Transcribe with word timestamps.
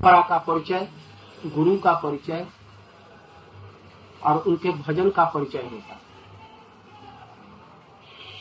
परंपरा 0.00 0.28
का 0.28 0.38
परिचय, 0.38 0.92
गुरु 1.46 1.78
का 1.78 1.94
परिचय 1.94 2.46
और 4.22 4.38
उनके 4.38 4.70
भजन 4.70 5.10
का 5.10 5.24
परिचय 5.24 5.58
होता। 5.58 6.00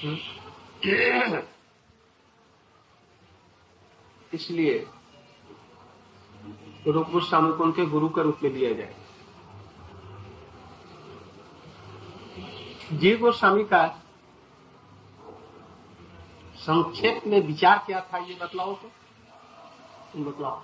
हम्म। 0.03 1.43
इसलिए 4.33 4.87
रूप 6.87 7.09
गोस्वामी 7.09 7.57
को 7.57 7.63
उनके 7.63 7.85
गुरु 7.85 8.09
के 8.09 8.23
रूप 8.23 8.37
में 8.43 8.51
लिया 8.51 8.73
जाए। 8.73 8.95
जीव 12.93 13.19
गोस्वामी 13.19 13.63
का 13.63 14.03
संक्षेप 16.55 17.21
में 17.27 17.39
विचार 17.39 17.83
क्या 17.85 18.01
था 18.01 18.17
ये 18.17 18.35
बतलाओ 18.41 18.75
तो? 18.75 18.91
बतलाओ। 20.23 20.63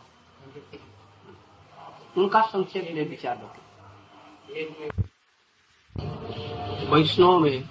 उनका 2.17 2.41
संक्षेप 2.41 2.91
में 2.93 3.09
विचार 3.09 3.35
बतलाओ 3.35 3.65
वैष्णव 6.93 7.39
में, 7.39 7.63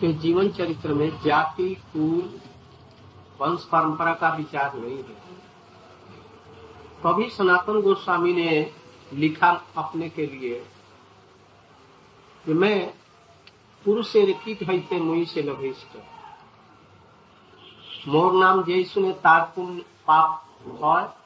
के 0.00 0.12
जीवन 0.12 0.50
चरित्र 0.50 0.94
में 0.94 1.20
जाति, 1.20 1.74
कुल, 1.74 2.40
वंश, 3.40 3.64
परंपरा 3.64 4.14
का 4.14 4.28
विचार 4.34 4.74
नहीं 4.74 4.96
है। 4.96 5.16
कभी 7.06 7.30
सनातन 7.30 7.80
गोस्वामी 7.80 8.32
ने 8.32 8.72
लिखा 9.12 9.64
अपने 9.76 10.08
के 10.08 10.26
लिए, 10.26 10.66
कि 12.44 12.52
मैं 12.52 12.94
पुरुष 13.84 14.08
से 14.08 14.24
रखित 14.26 14.58
हईते 14.62 15.00
मुई 15.00 15.24
से 15.24 15.42
लभिष्ट। 15.42 15.96
मोर 18.08 18.32
नाम 18.32 18.64
जय 18.64 18.84
सुने 18.84 19.12
तार 19.12 19.52
पाप 20.06 20.58
হয় 20.82 21.17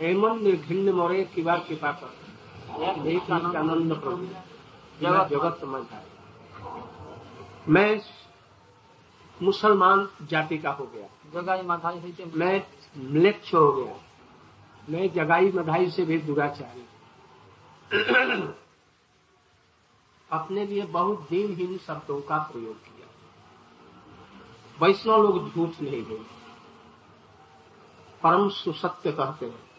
हेमन 0.00 0.42
निर्घिन्न 0.42 0.92
मोरे 0.92 1.24
किबार 1.24 1.58
कृपा 1.58 1.92
कर 1.92 2.20
मैं 7.68 8.00
मुसलमान 9.40 10.08
जाति 10.22 10.58
का 10.58 10.70
हो 10.70 10.90
गया 10.94 11.08
मैं 12.36 12.62
म्लेच्छ 12.96 13.54
हो 13.54 13.72
गया 13.72 13.94
मैं 14.88 15.12
जगाई 15.12 15.52
मधाई 15.52 15.90
से 15.90 16.04
भी 16.04 16.18
दुराचारी 16.18 16.86
अपने 20.30 20.66
लिए 20.66 20.82
बहुत 20.82 21.26
दिन 21.30 21.46
दिनहीन 21.46 21.78
शब्दों 21.78 22.20
का 22.20 22.38
प्रयोग 22.52 22.76
किया 22.76 23.02
वैष्णव 24.78 25.22
लोग 25.22 25.50
झूठ 25.50 25.80
नहीं 25.82 26.02
बोलते 26.02 26.41
परम 28.22 28.48
सुसत्य 28.48 29.12
कहते 29.12 29.46
हैं। 29.46 29.70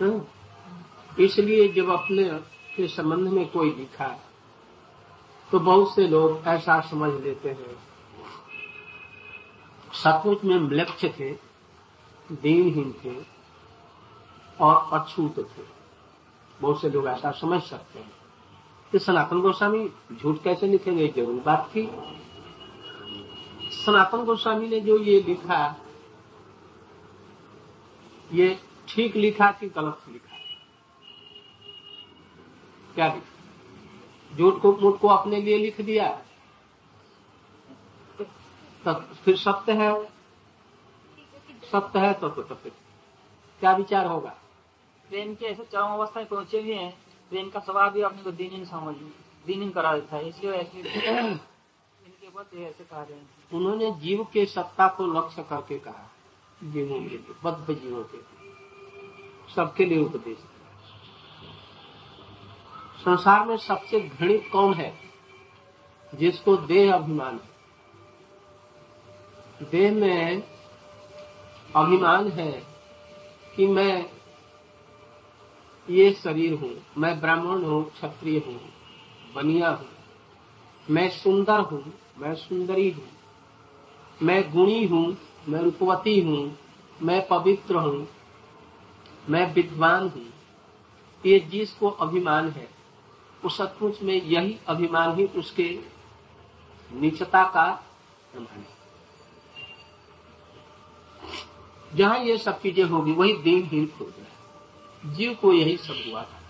हम्म? 0.00 0.24
इसलिए 1.24 1.68
जब 1.72 1.88
अपने 1.90 2.24
के 2.76 2.88
संबंध 2.88 3.28
में 3.28 3.48
कोई 3.48 3.70
लिखा 3.70 4.20
तो 5.52 5.60
बहुत 5.60 5.94
से 5.94 6.08
लोग 6.08 6.42
ऐसा 6.46 6.80
समझ 6.80 7.22
लेते 7.22 7.48
हैं। 7.48 7.78
सचमुच 9.92 10.44
में 10.44 10.58
म्लक्ष 10.58 11.04
थे, 11.04 11.30
दीनहीन 12.32 12.94
थे 13.04 13.24
और 14.60 15.00
अछूत 15.00 15.38
थे। 15.38 15.62
बहुत 16.60 16.80
से 16.80 16.90
लोग 16.90 17.06
ऐसा 17.06 17.30
समझ 17.30 17.62
सकते 17.62 17.98
हैं। 17.98 18.12
कि 18.92 18.98
सनातन 18.98 19.40
गोस्वामी 19.40 19.90
झूठ 20.22 20.42
कैसे 20.42 20.66
लिखेंगे? 20.66 21.08
ज़रूर 21.08 21.42
बात 21.46 21.70
थी। 21.76 21.90
सनातन 23.70 24.24
गोस्वामी 24.24 24.68
ने 24.68 24.80
जो 24.80 24.98
ये 24.98 25.22
लिखा 25.22 25.76
ये 28.32 28.58
ठीक 28.88 29.16
लिखा 29.16 29.50
कि 29.52 29.68
गलत 29.68 29.98
लिखा 30.08 30.36
क्या 32.94 33.14
लिखा? 33.14 34.36
झूठ 34.36 34.60
को 34.60 34.72
मूठ 34.76 34.98
को 35.00 35.08
अपने 35.08 35.40
लिए 35.40 35.58
लिख 35.58 35.80
दिया? 35.80 36.08
तो 38.84 38.94
फिर 38.94 39.36
सत्य 39.36 39.72
है 39.72 40.04
सत्य 41.72 41.98
है 41.98 42.12
तो, 42.14 42.28
तो, 42.28 42.42
तो 42.42 42.54
फिर 42.54 42.72
क्या 43.60 43.72
विचार 43.72 44.06
होगा? 44.06 44.34
प्रेम 45.08 45.34
के 45.34 45.46
ऐसे 45.46 45.64
चरम 45.64 45.86
अवस्था 45.86 46.20
में 46.20 46.28
पहुँचे 46.28 46.60
हुए 46.62 46.74
हैं 46.74 46.98
प्रेम 47.30 47.50
का 47.50 47.60
स्वभाव 47.60 47.90
भी 47.90 48.02
अपने 48.02 48.22
को 48.22 48.30
दीनिन 48.30 48.64
समझ 48.64 48.94
दीनिन 49.46 49.70
करा 49.70 49.94
देता 49.94 50.16
है। 50.16 50.28
इसलिए 50.28 50.52
ऐसे 50.52 50.78
इनके 50.78 52.28
बद 52.28 52.46
ऐसे 52.54 52.84
कहा 52.84 53.02
रहे 53.02 53.18
हैं। 53.18 53.28
उन्होंने 53.52 53.90
जीव 53.92 54.24
के 54.32 54.46
सत्ता 54.46 54.88
को 54.88 55.06
लक्ष्य 55.06 55.42
करके 55.42 55.78
कहा। 55.78 56.10
जीवों 56.64 57.00
के 57.00 57.08
लिए 57.08 57.34
बद्ध 57.44 57.74
जीवों 57.74 58.04
के 58.04 58.16
लिए 58.16 58.52
सबके 59.56 59.84
लिए 59.84 59.98
उपदेश। 59.98 60.38
संसार 63.00 63.46
में 63.46 63.56
सबसे 63.56 64.00
घृणित 64.00 64.48
कौन 64.52 64.74
है? 64.74 64.98
जिसको 66.14 66.56
देह 66.56 66.94
अभिमान 66.94 67.40
है। 67.40 67.56
देह 69.70 69.92
में 69.92 70.42
अभिमान 71.76 72.28
है 72.28 72.66
कि 73.56 73.66
मैं 73.66 74.10
ये 75.90 76.12
शरीर 76.12 76.54
हूँ, 76.54 76.84
मैं 76.98 77.20
ब्राह्मण 77.20 77.64
हूँ, 77.64 77.90
क्षत्रिय 77.90 78.38
हूँ, 78.38 78.60
बनिया 79.34 79.70
हूँ। 79.70 79.88
मैं 80.90 81.10
सुंदर 81.10 81.60
हूँ, 81.60 81.94
मैं 82.18 82.34
सुंदरी 82.34 82.90
हूँ। 82.90 83.08
मैं 84.22 84.52
गुणी 84.52 84.86
हूँ 84.86 85.16
मैं 85.48 85.60
रूपवती 85.60 86.20
हूँ, 86.20 86.58
मैं 87.02 87.26
पवित्र 87.28 87.74
हूँ, 87.74 88.06
मैं 89.28 89.54
विद्वान 89.54 90.08
हूँ। 90.08 90.32
ये 91.26 91.38
जिसको 91.40 91.88
अभिमान 91.88 92.48
है, 92.50 92.68
उस 93.44 93.56
सचमुच 93.56 94.02
में 94.02 94.14
यही 94.14 94.58
अभिमान 94.68 95.16
ही 95.16 95.24
उसके 95.36 95.68
नीचता 96.90 97.42
का 97.44 97.66
प्रमाण 98.32 98.58
है। 98.58 98.74
जहाँ 101.94 102.18
ये 102.18 102.36
सब 102.38 102.60
चीज़ें 102.60 102.84
होगी, 102.84 103.12
वही 103.12 103.32
दिन 103.32 103.62
ही 103.64 103.80
हो 104.00 104.04
गया। 104.04 105.12
जीव 105.14 105.34
को 105.34 105.52
यही 105.52 105.76
सब 105.76 106.02
हुआ 106.06 106.22
था। 106.22 106.40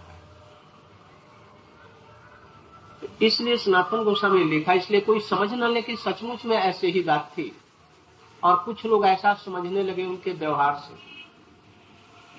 इसलिए 3.23 3.57
सनातन 3.57 4.05
गोस्वामी 4.05 4.45
लिखा, 4.45 4.73
इसलिए 4.73 5.01
कोई 5.01 5.21
समझ 5.21 5.53
न 5.53 5.71
ले 5.71 5.83
कि 5.83 5.97
सचमुच 5.97 6.45
में 6.45 6.57
ऐसे 6.57 6.87
ही 6.87 7.03
बात 7.03 7.33
थी। 7.39 7.53
और 8.45 8.57
कुछ 8.57 8.85
लोग 8.87 9.07
ऐसा 9.07 9.35
समझने 9.35 9.83
लगे 9.83 10.05
उनके 10.05 10.33
व्यवहार 10.33 10.75
से 10.75 10.95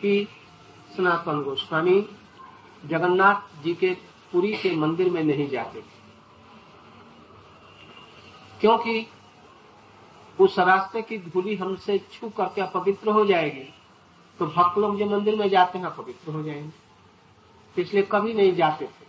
कि 0.01 0.27
सनातन 0.97 1.41
गोस्वामी 1.41 2.05
जगन्नाथ 2.85 3.63
जी 3.63 3.73
के 3.75 3.93
पुरी 4.31 4.53
के 4.53 4.75
मंदिर 4.75 5.09
में 5.09 5.23
नहीं 5.23 5.49
जाते। 5.49 5.83
क्योंकि 8.61 9.07
उस 10.39 10.59
रास्ते 10.59 11.01
की 11.01 11.17
धूली 11.17 11.55
हमसे 11.55 11.97
छू 12.13 12.29
करके 12.29 12.61
अपवित्र 12.61 13.09
हो 13.09 13.25
जाएगी 13.25 13.73
तो 14.39 14.45
भक्त 14.45 14.77
लोग 14.77 14.97
जो 14.97 15.05
मंदिर 15.05 15.35
में 15.35 15.49
जाते 15.49 15.79
हैं 15.79 15.95
पवित्र 15.95 16.31
हो 16.31 16.43
जाएँगे। 16.43 17.81
इसलिए 17.81 18.03
कभी 18.03 18.33
नहीं 18.33 18.53
जाते 18.55 18.85
थे। 18.85 19.05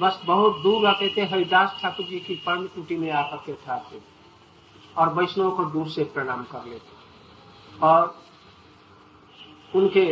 बस 0.00 0.20
बहुत 0.24 0.60
दूर 0.60 0.86
रहते 0.88 1.14
थे, 1.16 1.24
हरिदास 1.24 1.78
ठाकुर 1.82 2.06
जी 2.06 2.20
की 2.20 2.34
पर्ण 2.34 2.66
कुटी 2.66 2.96
में 2.96 3.10
आकर 3.10 3.36
के 3.36 3.52
ठहरते 3.52 4.15
और 4.98 5.12
वैष्णव 5.14 5.50
को 5.56 5.64
दूर 5.64 5.88
से 5.88 6.04
प्रणाम 6.14 6.44
कर 6.44 6.64
लेते 6.64 6.94
और 7.82 8.14
उनके 9.74 10.06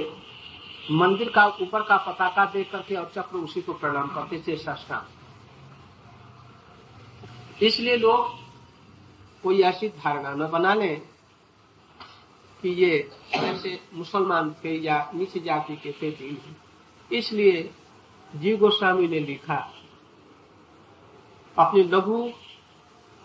मंदिर 0.92 1.28
का 1.30 1.46
ऊपर 1.62 1.82
का 1.82 1.96
पताका 2.06 2.44
देख 2.44 2.70
करके 2.72 2.94
और 2.94 3.10
चक्र 3.14 3.36
उसी 3.38 3.62
को 3.62 3.72
प्रणाम 3.74 4.08
करते 4.14 4.42
थे 4.46 4.56
साष्टांग। 4.56 5.06
इसलिए 7.62 7.96
लोग 7.96 8.18
कोई 9.42 9.60
ऐसी 9.62 9.88
धारणा 9.88 10.34
न 10.34 10.48
बना 10.50 10.74
ले 10.74 10.94
कि 12.62 12.68
ये 12.74 13.10
ऐसे 13.34 13.80
मुसलमान 13.94 14.54
थे 14.64 14.72
या 14.80 15.10
नीच 15.14 15.36
जाति 15.44 15.76
के 15.76 15.92
थे 15.92 16.08
इसलिए 17.10 17.62
जीव 18.32 18.56
गोस्वामी 18.58 19.08
ने 19.08 19.20
लिखा, 19.20 19.56
अपनी 21.56 21.82
लघु 21.84 22.30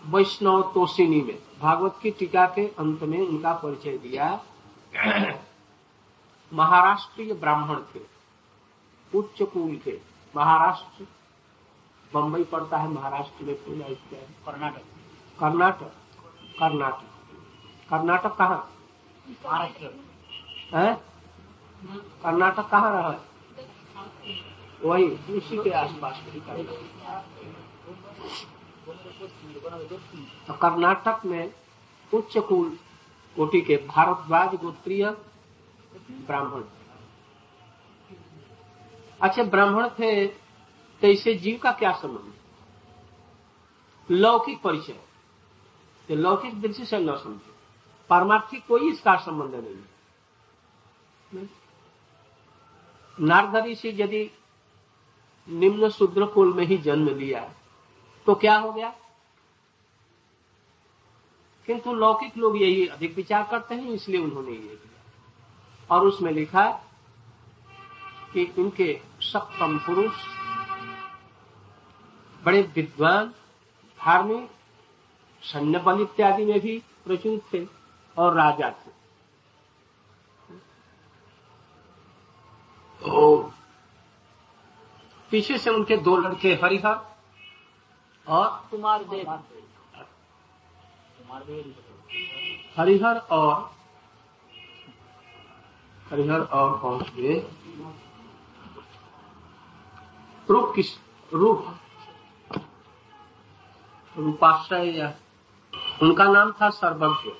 वैष्णव 0.06 0.62
तोषिनी 0.62 1.20
में 1.20 1.38
भागवत 1.60 1.98
की 2.02 2.10
टीका 2.10 2.46
के 2.46 2.66
अंत 2.78 3.02
में 3.02 3.28
उनका 3.28 3.52
परिचय 3.52 3.98
दिया। 3.98 4.40
महाराष्ट्रीय 6.52 7.34
ब्राह्मण 7.34 7.80
थे। 7.94 8.00
उच्च 9.18 9.42
कुल 9.42 9.80
थे। 9.86 10.00
महाराष्ट्र 10.36 11.06
बम्बई 12.14 12.44
पड़ता 12.44 12.76
है 12.76 12.88
महाराष्ट्र 12.88 13.44
में 13.44 13.54
पूरा 13.54 13.88
कर्नाटक। 14.50 14.82
कर्नाटक? 15.40 15.92
कर्नाटक। 16.58 17.04
कर्नाटक 17.90 18.36
कहाँ? 18.36 18.72
है? 20.74 20.94
कर्नाटक 22.22 22.68
कहाँ 22.68 22.92
रहा 22.92 23.10
है? 23.10 23.20
वही 24.84 25.08
उसी 25.08 25.62
के 25.64 25.70
आसपास। 25.70 26.24
तो 30.46 30.52
कर्नाटक 30.52 31.24
में 31.26 31.52
उच्च 32.12 32.38
कुल 32.38 32.78
कोटि 33.36 33.60
के 33.60 33.76
भारद्वाज 33.88 34.54
गोत्रीय 34.54 35.04
ब्राह्मण। 36.26 36.62
अच्छा 39.20 39.42
ब्राह्मण 39.44 39.88
थे 39.88 40.26
तो 40.26 41.06
इसे 41.06 41.34
जीव 41.34 41.58
का 41.58 41.72
क्या 41.72 41.92
संबंध? 41.92 42.32
लौकिक 44.08 44.60
परिचय। 44.62 45.00
तो 46.08 46.14
लौकिक 46.14 46.60
दृष्टि 46.60 46.84
से 46.84 46.98
न 46.98 47.16
समझे। 47.16 47.52
पारमार्थिक 48.10 48.66
कोई 48.66 48.90
इसका 48.90 49.16
संबंध 49.16 49.54
नहीं 49.54 49.74
है। 51.34 51.48
नारदरी 53.18 53.74
से 53.74 53.90
यदि 53.92 54.30
निम्न 55.48 55.88
शूद्र 55.88 56.26
कुल 56.26 56.52
में 56.54 56.64
ही 56.66 56.78
जन्म 56.78 57.08
लिया 57.08 57.40
तो 58.30 58.34
क्या 58.34 58.56
हो 58.58 58.72
गया? 58.72 58.94
किंतु 61.66 61.94
लौकिक 61.94 62.36
लोग 62.36 62.62
यही 62.62 62.86
अधिक 62.86 63.16
विचार 63.16 63.48
करते 63.50 63.74
हैं, 63.74 63.88
इसलिए 63.88 64.20
उन्होंने 64.20 64.50
ये 64.50 64.76
किया। 64.76 65.96
और 65.96 66.06
उसमें 66.06 66.32
लिखा 66.32 66.70
कि 68.32 68.42
इनके 68.58 69.00
सप्तम 69.20 69.78
पुरुष, 69.78 70.12
बड़े 72.44 72.62
विद्वान, 72.62 73.34
धार्मिक 74.00 74.50
सैन्य 75.42 75.78
बल 75.78 76.00
इत्यादि 76.00 76.44
में 76.44 76.60
भी 76.60 76.82
प्रचुर 77.04 77.40
थे 77.54 77.66
और 78.16 78.34
राजा 78.34 78.70
थे। 78.70 78.90
तो 83.00 83.52
पीछे 85.30 85.58
से 85.58 85.70
उनके 85.70 85.96
दो 85.96 86.16
लड़के 86.16 86.54
हरिहर 86.54 87.09
और 88.26 88.68
कुमार 88.70 89.04
देव। 89.04 89.30
हरिहर 92.76 93.18
और 93.18 93.74
हरिहर 96.10 96.40
और 96.40 96.78
कौन 96.78 97.02
थे 97.02 97.40
रूप 100.50 100.72
किस 100.76 100.86
रूप। 101.32 101.76
रूपाश्रय 104.16 104.98
या। 104.98 105.14
उनका 106.02 106.24
नाम 106.24 106.52
था 106.52 106.70
सर्वज्ञ। 106.70 107.30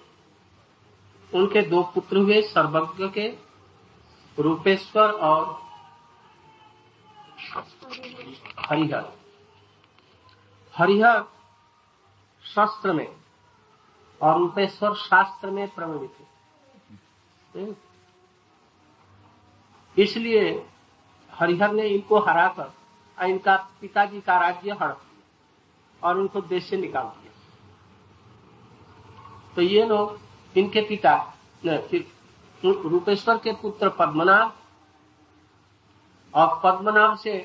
उनके 1.38 1.62
दो 1.62 1.82
पुत्र 1.82 2.16
हुए 2.16 2.42
सर्वज्ञ 2.42 3.08
के 3.08 3.28
रूपेश्वर 4.42 5.10
और 5.12 5.62
हरिहर। 8.58 9.19
हरिहर 10.80 11.24
शास्त्र 12.44 12.92
में 12.92 13.08
और 14.20 14.38
रूपेश्वर 14.38 14.94
शास्त्र 14.94 15.50
में 15.50 15.68
प्रमाणित 15.68 16.12
है। 17.56 17.74
इसलिए 19.96 20.66
हरिहर 21.32 21.72
ने 21.72 21.88
इनको 21.88 22.18
हराकर 22.18 23.26
इनका 23.26 23.56
पिताजी 23.80 24.20
का 24.20 24.38
राज्य 24.38 24.70
हड़प 24.72 25.02
दिया 25.04 26.08
और 26.08 26.18
उनको 26.18 26.40
देश 26.40 26.68
से 26.70 26.76
निकाल 26.76 27.04
दिया। 27.04 27.32
तो 29.56 29.62
ये 29.62 29.84
लोग, 29.86 30.18
इनके 30.56 30.80
पिता 30.80 31.14
रूपेश्वर 32.64 33.38
के 33.38 33.52
पुत्र 33.52 33.88
पद्मनाभ 33.88 34.52
और 36.34 36.60
पद्मनाभ 36.64 37.16
से 37.18 37.38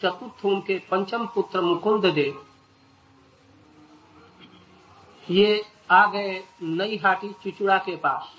चतुर्थ 0.00 0.44
उनके 0.44 0.78
पंचम 0.90 1.26
पुत्र 1.26 1.60
मुकुंद 1.60 2.06
देव 2.06 2.46
ये 5.30 5.64
आ 5.90 6.06
गए 6.06 6.42
नई 6.62 6.96
हाटी 6.96 7.28
चिचुड़ा 7.42 7.76
के 7.78 7.96
पास। 7.96 8.34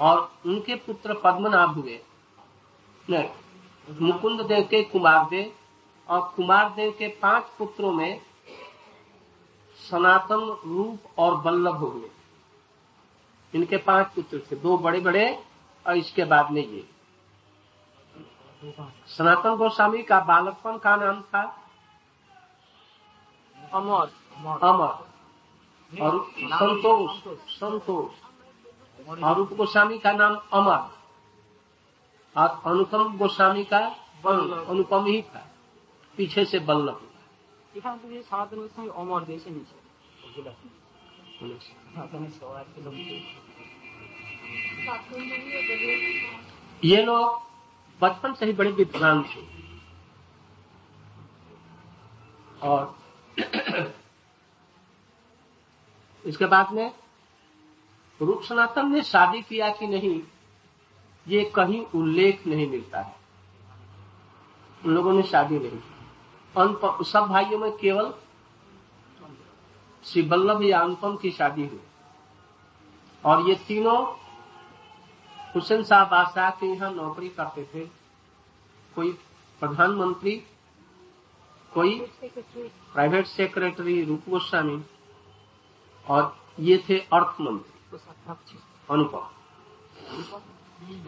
और 0.00 0.32
उनके 0.46 0.74
पुत्र 0.76 1.14
पद्मनाभ 1.14 1.70
हुए। 1.70 2.00
मुकुंद 4.00 4.40
देव 4.40 4.62
के 4.64 4.82
कुमार 4.82 5.24
देव 5.28 5.52
और 6.08 6.20
कुमार 6.36 6.68
देव 6.70 6.90
के 6.90 7.08
पाँच 7.22 7.44
पुत्रों 7.58 7.92
में 7.92 8.20
सनातन 9.90 10.56
रूप 10.66 11.18
और 11.18 11.36
बल्लभ 11.36 11.76
हुए। 11.76 12.10
इनके 13.54 13.76
पाँच 13.76 14.06
पुत्र 14.14 14.42
थे, 14.50 14.56
दो 14.56 14.78
बड़े 14.78 15.00
बड़े 15.00 15.26
और 15.86 15.96
इसके 15.96 16.24
बाद 16.24 16.50
में 16.50 16.66
ये। 16.66 16.88
सनातन 19.08 19.56
गोस्वामी 19.56 20.02
का 20.02 20.20
बालकपन 20.20 20.78
का 20.78 20.96
नाम 20.96 21.22
था 21.22 21.42
अमर। 23.72 24.21
अमर 24.63 26.01
और 26.01 26.13
संतोष 26.53 27.11
संतोष 27.51 28.11
और 29.19 29.35
रूप 29.37 29.53
गोस्वामी 29.57 29.97
का 29.97 30.11
नाम 30.13 30.35
अमर 30.53 30.81
और 32.35 32.49
अनुपम 32.65 33.17
गोस्वामी 33.17 33.63
का 33.65 33.79
अनुपम 34.25 35.05
ही 35.05 35.21
था 35.23 35.43
पीछे 36.17 36.45
से 36.45 36.59
बल्लभ 36.61 36.99
এখানে 37.77 37.97
তো 38.01 38.07
যে 38.11 38.19
সনাতন 38.23 38.57
গোস্বামী 38.59 38.89
অমর 39.01 39.21
দেশে 39.27 39.49
নিচে 39.57 39.75
সনাতনের 41.37 42.33
সবার 42.37 42.65
ये 46.81 46.99
लोग 47.03 47.25
बचपन 47.99 48.33
से 48.33 48.43
ही 48.45 48.53
बड़े 48.53 48.71
विद्वान 48.73 49.17
थे 49.23 49.41
और 52.61 52.83
इसके 56.24 56.46
बाद 56.46 56.72
में 56.72 56.92
रूप 58.20 58.42
सनातन 58.42 58.92
ने 58.92 59.02
शादी 59.02 59.42
किया 59.42 59.70
कि 59.70 59.86
नहीं 59.86 60.20
ये 61.26 61.44
कहीं 61.54 61.84
उल्लेख 61.94 62.46
नहीं 62.46 62.68
मिलता 62.70 63.00
है। 63.00 63.16
उन 64.82 64.94
लोगों 64.94 65.12
ने 65.12 65.22
शादी 65.22 65.58
नहीं 65.58 65.70
की। 65.70 67.04
सब 67.04 67.26
भाइयों 67.28 67.58
में 67.58 67.70
केवल 67.72 68.12
श्री 70.04 70.22
वल्लभ 70.22 70.62
या 70.62 70.80
अनुपम 70.80 71.16
की 71.16 71.30
शादी 71.30 71.66
हुई। 71.66 71.80
और 73.24 73.48
ये 73.48 73.54
तीनों 73.68 73.98
हुसैन 75.54 75.82
साहब 75.84 76.08
बादशाह 76.08 76.50
के 76.50 76.66
यहाँ 76.66 76.90
नौकरी 76.92 77.28
करते 77.28 77.64
थे। 77.74 77.86
कोई 78.94 79.12
प्रधानमंत्री 79.60 80.36
कोई 81.72 81.98
प्राइवेट 82.24 83.26
सेक्रेटरी 83.26 84.02
रूप 84.04 84.22
गोस्वामी 84.28 84.76
और 86.06 86.36
ये 86.60 86.76
थे 86.88 86.98
अर्थ 87.12 87.40
मंत्री 87.40 88.58
अनुपम। 88.90 89.28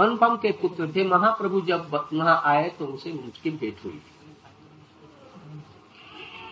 अनुपम 0.01 0.37
के 0.37 0.51
पुत्र 0.53 0.87
थे। 0.97 1.05
महाप्रभु 1.09 1.61
जब 1.61 1.91
वहाँ 2.13 2.41
आए 2.47 2.69
तो 2.69 2.87
उनसे 2.87 3.13
उनकी 3.13 3.51
भेंट 3.51 3.85
हुई। 3.85 4.03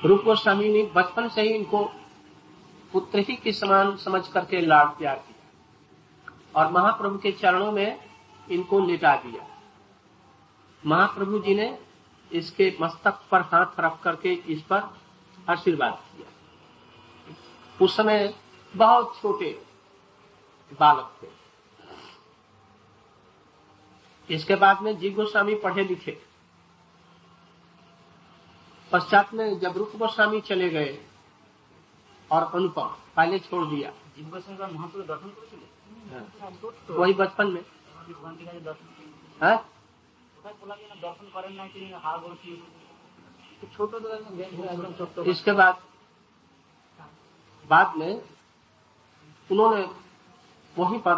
रूप 0.05 0.23
गोस्वामी 0.25 0.69
ने 0.69 0.83
बचपन 0.95 1.29
से 1.29 1.43
ही 1.43 1.49
इनको 1.49 1.85
पुत्र 2.93 3.19
ही 3.19 3.37
के 3.37 3.53
समान 3.53 3.97
समझ 3.97 4.27
करके 4.29 4.61
लाड 4.61 4.89
प्यार 4.99 5.17
किया 5.19 6.63
और 6.63 6.73
महाप्रभु 6.73 7.19
के 7.19 7.33
चरणों 7.33 7.71
में 7.73 7.99
इनको 8.49 8.81
लिटा 8.81 9.15
दिया। 9.17 9.47
महाप्रभु 10.83 11.39
जी 11.39 11.55
ने 11.55 11.79
इसके 12.31 12.77
मस्तक 12.81 13.21
पर 13.31 13.41
हाथ 13.47 13.81
रख 13.81 14.01
करके 14.03 14.33
इस 14.33 14.63
पर 14.63 14.83
आशीर्वाद 15.51 15.99
किया 16.09 16.29
उस 17.83 17.97
समय 17.97 18.35
बहुत 18.77 19.17
छोटे 19.23 19.63
बालक 20.81 21.15
थे। 21.23 21.29
इसके 24.35 24.55
बाद 24.55 24.83
में 24.83 24.99
जी 24.99 25.11
गोस्वामी 25.11 25.55
पढ़े 25.55 25.85
लिखे। 25.85 26.23
पश्चात 28.93 29.35
में 29.35 29.59
जब 29.59 29.77
रूप 29.77 29.93
गोस्वामी 29.97 30.41
चले 30.41 30.69
गए 30.71 30.99
और 32.31 32.43
अनुपम 32.55 32.97
पहले 33.17 33.39
छोड़ 33.39 33.67
दिया। 33.67 33.91
जी 33.91 34.25
गोस्वामी 34.25 34.57
का 34.59 34.67
दर्शन 35.15 35.29
कर 35.29 35.45
हाँ। 36.13 36.97
वही 36.97 37.13
बचपन 37.13 37.47
में। 37.47 37.65
हाँ? 39.43 39.57
दर्शन 40.47 41.31
करें 41.35 41.57
छोटे। 43.77 45.15
तो 45.15 45.25
इसके 45.25 45.53
बाद 45.53 45.83
बाद 47.73 47.97
में 47.97 48.23
उन्होंने 49.51 49.83
वहीं 50.79 50.99
पर 50.99 51.15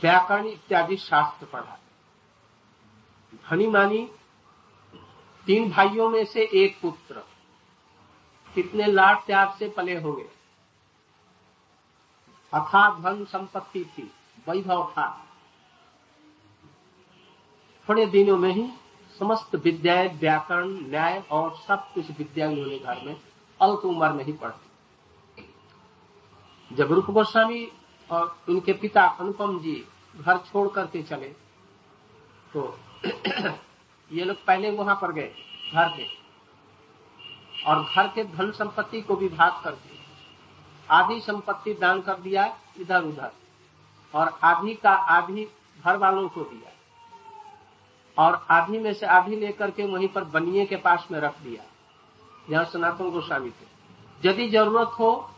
व्याकरण 0.00 0.46
इत्यादि 0.46 0.96
शास्त्र 0.96 1.46
पढ़ा। 1.46 1.78
धनी 3.50 3.66
मानी, 3.66 4.10
तीन 5.46 5.70
भाइयों 5.70 6.08
में 6.08 6.24
से 6.24 6.50
एक 6.54 6.80
पुत्र। 6.82 7.24
कितने 8.54 8.86
लाड 8.86 9.16
प्यार 9.16 9.56
से 9.58 9.68
पले 9.68 10.00
होंगे? 10.00 10.28
अथा 12.54 13.00
धन 13.00 13.24
संपत्ति 13.24 13.84
थी, 13.84 14.12
वैभव 14.48 14.90
था। 14.90 15.26
थोड़े 17.88 18.06
दिनों 18.06 18.38
में 18.38 18.52
ही 18.52 18.70
समस्त 19.18 19.54
विद्याएँ, 19.54 20.08
व्याकरण, 20.08 20.68
न्याय 20.68 21.24
और 21.30 21.56
सब 21.56 21.92
कुछ 21.94 22.10
विद्या 22.18 22.48
उन्होंने 22.48 22.78
घर 22.78 23.00
में 23.04 23.20
अल्प 23.60 23.80
उम्र 23.84 24.12
में 24.12 24.24
ही 24.24 24.32
पढ़। 24.32 24.52
जब 26.70 26.92
रूप 26.92 27.10
गोस्वामी 27.10 27.68
और 28.10 28.36
उनके 28.48 28.72
पिता 28.72 29.04
अनुपम 29.20 29.58
जी 29.58 29.84
घर 30.16 30.38
छोड़ 30.38 30.68
करके 30.68 31.02
चले 31.02 31.28
तो 32.54 32.78
ये 34.10 34.24
लोग 34.24 34.36
पहले 34.36 34.70
वहाँ 34.70 34.98
पर 35.02 35.12
गए, 35.12 35.32
घर 35.74 35.88
के 35.88 36.06
और 37.66 37.82
घर 37.82 38.08
के 38.08 38.24
धन 38.24 38.50
संपत्ति 38.50 39.00
को 39.00 39.16
भी 39.16 39.28
विभाग 39.28 39.62
करके 39.64 39.98
आधी 40.88 41.20
संपत्ति 41.20 41.74
दान 41.74 42.00
कर 42.00 42.14
दिया, 42.14 42.56
इधर 42.80 43.02
उधर। 43.02 43.30
और 44.14 44.38
आधी 44.44 44.74
का 44.74 44.90
आधी 44.90 45.44
घर 45.84 45.96
वालों 45.96 46.28
को 46.28 46.40
दिया। 46.40 46.72
और 48.16 48.46
आधी 48.50 48.78
में 48.78 48.92
से 48.92 49.06
आधी 49.06 49.36
लेकर 49.36 49.70
के 49.70 49.84
वहीं 49.86 50.08
पर 50.08 50.24
बनिए 50.24 50.66
के 50.66 50.76
पास 50.76 51.08
में 51.10 51.20
रख 51.20 51.38
दिया 51.38 51.64
जहाँ 52.50 52.64
सनातन 52.64 53.10
गोस्वामी 53.10 53.50
थे 53.50 54.28
यदि 54.28 54.48
ज़रूरत 54.48 54.90
हो 54.98 55.29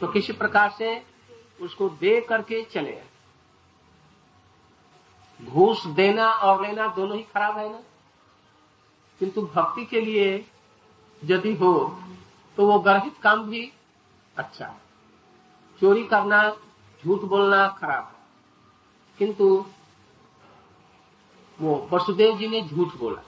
तो 0.00 0.06
किसी 0.06 0.32
प्रकार 0.32 0.70
से 0.70 1.02
उसको 1.60 1.88
दे 1.88 2.20
करके 2.20 2.62
चले 2.62 3.02
घूस 5.42 5.86
देना 5.86 6.30
और 6.30 6.62
लेना 6.62 6.86
दोनों 6.86 7.16
ही 7.16 7.22
खराब 7.22 7.58
है 7.58 7.70
ना? 7.72 7.80
किंतु 9.18 9.42
भक्ति 9.42 9.84
के 9.84 10.00
लिए 10.00 10.46
यदि 11.24 11.54
हो 11.54 11.72
तो 12.56 12.66
वो 12.66 12.78
गर्भित 12.78 13.14
काम 13.22 13.44
भी 13.44 13.72
अच्छा 14.36 14.66
है। 14.66 14.80
चोरी 15.80 16.04
करना, 16.04 16.50
झूठ 17.04 17.20
बोलना 17.20 17.68
खराब 17.68 18.04
है। 18.04 18.14
किंतु 19.18 19.64
वो 21.60 21.88
वसुदेव 21.92 22.36
जी 22.36 22.48
ने 22.48 22.62
झूठ 22.62 22.96
बोला? 22.96 23.22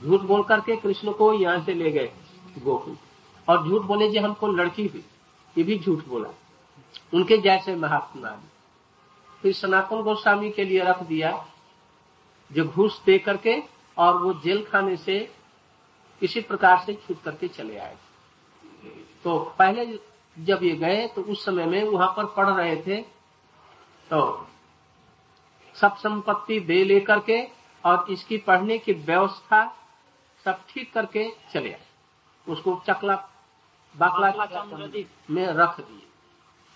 झूठ 0.00 0.20
बोल 0.20 0.42
करके 0.42 0.76
कृष्ण 0.76 1.12
को 1.12 1.32
यहाँ 1.32 1.60
से 1.64 1.74
ले 1.74 1.90
गए 1.90 2.12
गोकुल। 2.58 2.96
और 3.48 3.68
झूठ 3.68 3.82
बोले 3.82 4.08
जी 4.10 4.18
हमको 4.18 4.48
लड़की 4.48 4.86
हुई, 4.86 5.04
ये 5.56 5.64
भी 5.64 5.78
झूठ 5.78 6.04
बोला। 6.06 6.28
उनके 7.14 7.38
जैसे 7.38 7.74
महात्मा 7.76 8.30
फिर 9.42 9.52
सनातन 9.52 10.02
गोस्वामी 10.02 10.50
के 10.50 10.64
लिए 10.64 10.84
रख 10.84 11.02
दिया, 11.02 11.32
जो 12.50 12.64
घूस 12.64 13.00
दे 13.06 13.18
करके 13.18 13.56
और 13.96 14.16
वो 14.18 14.32
जेल 14.34 14.64
खाने 14.64 14.96
से 14.96 15.18
किसी 16.22 16.40
प्रकार 16.42 16.78
से 16.78 16.94
छूट 16.96 17.22
करके 17.22 17.48
चले 17.48 17.78
आए। 17.78 17.96
तो 19.24 19.38
पहले 19.58 19.86
जब 20.36 20.62
ये 20.62 20.70
गए 20.76 21.06
तो 21.14 21.22
उस 21.22 21.44
समय 21.44 21.66
में 21.66 21.82
वहाँ 21.84 22.12
पर 22.16 22.26
पढ़ 22.36 22.48
रहे 22.48 22.76
थे 22.76 23.00
तो 24.10 24.20
सब 25.76 25.96
संपत्ति 25.96 26.58
दे 26.60 26.82
लेकर 26.84 27.20
के 27.20 27.42
और 27.84 28.06
इसकी 28.10 28.36
पढ़ने 28.38 28.78
की 28.78 28.92
व्यवस्था 28.92 29.64
सब 30.46 30.60
ठीक 30.68 30.92
करके 30.94 31.28
चले 31.52 31.72
आए। 31.72 31.86
उसको 32.46 32.80
चकला 32.86 33.16
बाकला 33.96 34.64
में 35.30 35.46
रख 35.46 35.80
दिए 35.80 36.06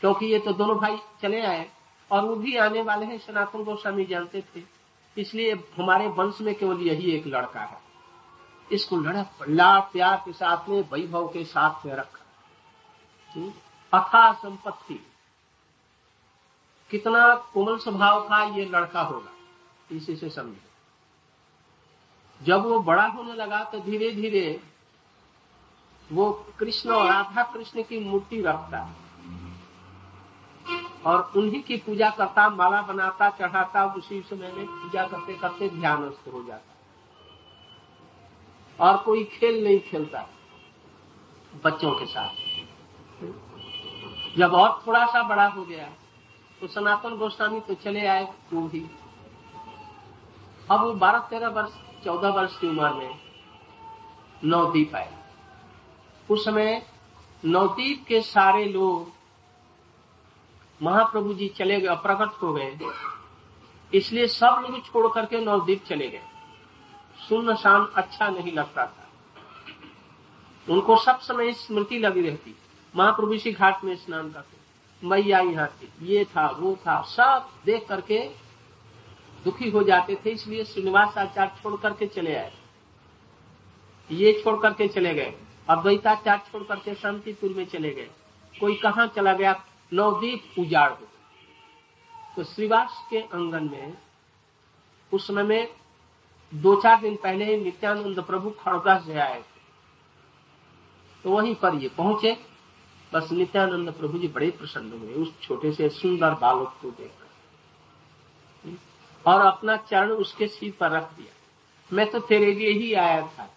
क्योंकि 0.00 0.26
ये 0.26 0.38
तो 0.38 0.52
दोनों 0.52 0.76
भाई 0.78 0.98
चले 1.22 1.40
आए 1.46 1.70
और 2.10 2.24
वो 2.24 2.36
भी 2.36 2.56
आने 2.56 2.82
वाले 2.82 3.06
हैं 3.06 3.18
सनातन 3.18 3.64
गोस्वामी 3.64 4.04
जानते 4.04 4.44
थे। 4.56 4.62
इसलिए 5.18 5.52
हमारे 5.52 6.08
वंश 6.08 6.40
में 6.40 6.54
केवल 6.54 6.80
यही 6.80 7.10
एक 7.10 7.26
लड़का 7.26 7.60
है। 7.60 7.80
इसको 8.72 8.96
लड़क 8.96 9.30
लाड़ 9.48 9.80
प्यार 9.80 10.22
के 10.24 10.32
साथ 10.32 10.68
में 10.68 10.80
वैभव 10.92 11.28
के 11.28 11.44
साथ 11.44 11.86
में 11.86 11.94
रखा। 11.94 12.24
हम्म? 13.32 13.52
अथा 13.92 14.32
संपत्ति। 14.32 15.06
कितना 16.90 17.34
कोमल 17.34 17.78
स्वभाव 17.78 18.28
का 18.28 18.42
ये 18.56 18.64
लड़का 18.64 19.00
होगा 19.00 19.30
इसी 19.92 20.16
से 20.16 20.30
समझो। 20.30 20.66
जब 22.42 22.62
वो 22.62 22.78
बड़ा 22.78 23.06
होने 23.06 23.32
लगा 23.32 23.64
तो 23.64 23.80
धीरे 23.80 24.10
धीरे 24.10 24.60
वो 26.12 26.30
कृष्ण 26.58 26.90
और 26.90 27.06
राधा 27.06 27.42
कृष्ण 27.44 27.82
की 27.82 27.98
मूर्ति 28.00 28.40
रखता 28.42 28.78
है। 28.78 28.94
और 31.06 31.32
उन्हीं 31.36 31.62
की 31.62 31.76
पूजा 31.76 32.10
करता, 32.10 32.48
माला 32.48 32.80
बनाता, 32.82 33.28
चढ़ाता, 33.30 33.84
उसी 33.94 34.20
समय 34.20 34.52
में 34.52 34.66
पूजा 34.66 35.06
करते 35.06 35.34
करते 35.34 35.68
ध्यानस्थ 35.70 36.28
हो 36.28 36.42
जाता। 36.42 36.72
और 38.78 38.96
कोई 38.96 39.24
खेल 39.24 39.62
नहीं 39.64 39.78
खेलता 39.80 40.26
बच्चों 41.64 41.92
के 41.92 42.06
साथ। 42.06 42.30
जब 44.38 44.52
और 44.52 44.82
थोड़ा 44.86 45.06
सा 45.06 45.22
बड़ा 45.22 45.46
हो 45.46 45.64
गया 45.64 45.88
तो 46.60 46.66
सनातन 46.66 47.16
गोस्वामी 47.16 47.60
तो 47.60 47.74
चले 47.74 48.06
आए 48.06 48.24
वो 48.52 48.60
भी। 48.68 48.80
अब 50.70 50.80
वो 50.80 50.92
बारह 50.94 51.18
तेरह 51.20 51.48
वर्ष, 51.48 51.72
चौदह 52.04 52.28
वर्ष 52.28 52.58
की 52.58 52.68
उम्र 52.68 52.92
में 52.92 53.18
नवदीप 54.44 54.94
आए। 54.94 55.15
उस 56.30 56.44
समय 56.44 56.82
नवदीप 57.44 58.04
के 58.08 58.20
सारे 58.20 58.64
लोग 58.64 59.12
महाप्रभु 60.80 61.34
जी 61.34 61.48
चले 61.48 61.80
गए 61.80 61.94
प्रकट 61.96 62.42
हो 62.42 62.52
गए। 62.52 62.78
इसलिए 63.92 64.26
सब 64.26 64.62
लोग 64.62 64.84
छोड़ 64.86 65.06
करके 65.14 65.40
नवदीप 65.40 65.84
चले 65.84 66.08
गए। 66.08 66.22
सुन्न 67.28 67.54
शान 67.54 67.86
अच्छा 67.96 68.28
नहीं 68.28 68.52
लगता 68.52 68.86
था। 68.86 69.08
उनको 70.68 70.96
सब 70.96 71.20
समय 71.20 71.52
स्मृति 71.52 71.98
लगी 71.98 72.20
रहती। 72.20 72.54
महाप्रभु 72.94 73.32
इसी 73.32 73.52
घाट 73.52 73.84
में 73.84 73.94
स्नान 73.96 74.30
करते। 74.32 74.56
मैया 75.02 75.38
यहाँ 75.40 75.66
थी, 75.68 75.88
ये 76.02 76.24
था, 76.24 76.46
वो 76.50 76.76
था। 76.76 77.00
सब 77.02 77.48
देख 77.64 77.86
करके 77.88 78.18
दुखी 79.44 79.70
हो 79.70 79.82
जाते 79.82 80.14
थे, 80.24 80.30
इसलिए 80.30 80.64
श्रीनिवास 80.64 81.18
आचार्य 81.18 81.62
छोड़ 81.62 81.76
करके 81.76 82.06
चले 82.06 82.34
आए। 82.36 82.52
ये 84.10 84.32
छोड़ 84.44 84.58
करके 84.60 84.88
चले 84.88 85.14
गए। 85.14 85.34
अद्वैताचार्य 85.68 86.42
छोड़ 86.52 86.62
करके 86.62 86.94
शांतिपुर 86.94 87.50
में 87.50 87.66
चले 87.66 87.90
गए। 87.94 88.10
कोई 88.60 88.74
कहा 88.74 89.06
चला 89.06 89.32
गया? 89.32 89.64
नवदीप 89.92 90.54
उजाड़ 90.58 90.90
हो। 90.90 91.06
तो 92.36 92.44
श्रीवास 92.44 93.06
के 93.10 93.20
आँगन 93.20 93.64
में 93.64 93.96
उस 95.12 95.26
समय 95.26 95.42
में 95.42 95.74
दो 96.54 96.80
चार 96.80 97.00
दिन 97.00 97.16
पहले 97.16 97.44
ही 97.44 97.64
नित्यानंद 97.64 98.22
प्रभु 98.22 98.50
खड़गा 98.50 98.98
से 98.98 99.18
आए 99.18 99.40
थे। 99.40 99.56
तो 101.24 101.30
वहीं 101.30 101.54
पर 101.54 101.74
ये 101.74 101.88
पहुँचे। 101.88 102.46
बस 103.12 103.32
नित्यानंद 103.32 103.90
प्रभु 103.92 104.18
जी 104.18 104.28
बड़े 104.28 104.50
प्रसन्न 104.50 104.92
हुए 104.92 105.12
उस 105.12 105.40
छोटे 105.40 105.72
से 105.72 105.88
सुंदर 105.88 106.34
बालक 106.34 106.78
को 106.82 106.90
देखकर। 106.90 107.26
और 109.26 109.40
अपना 109.40 109.76
चरण 109.76 110.10
उसके 110.10 110.46
सिर 110.46 110.74
पर 110.80 110.90
रख 110.90 111.12
दिया। 111.12 111.32
मैं 111.92 112.10
तो 112.10 112.20
तेरे 112.20 112.54
लिए 112.54 112.70
ही 112.70 112.94
आया 112.94 113.26
था। 113.26 113.55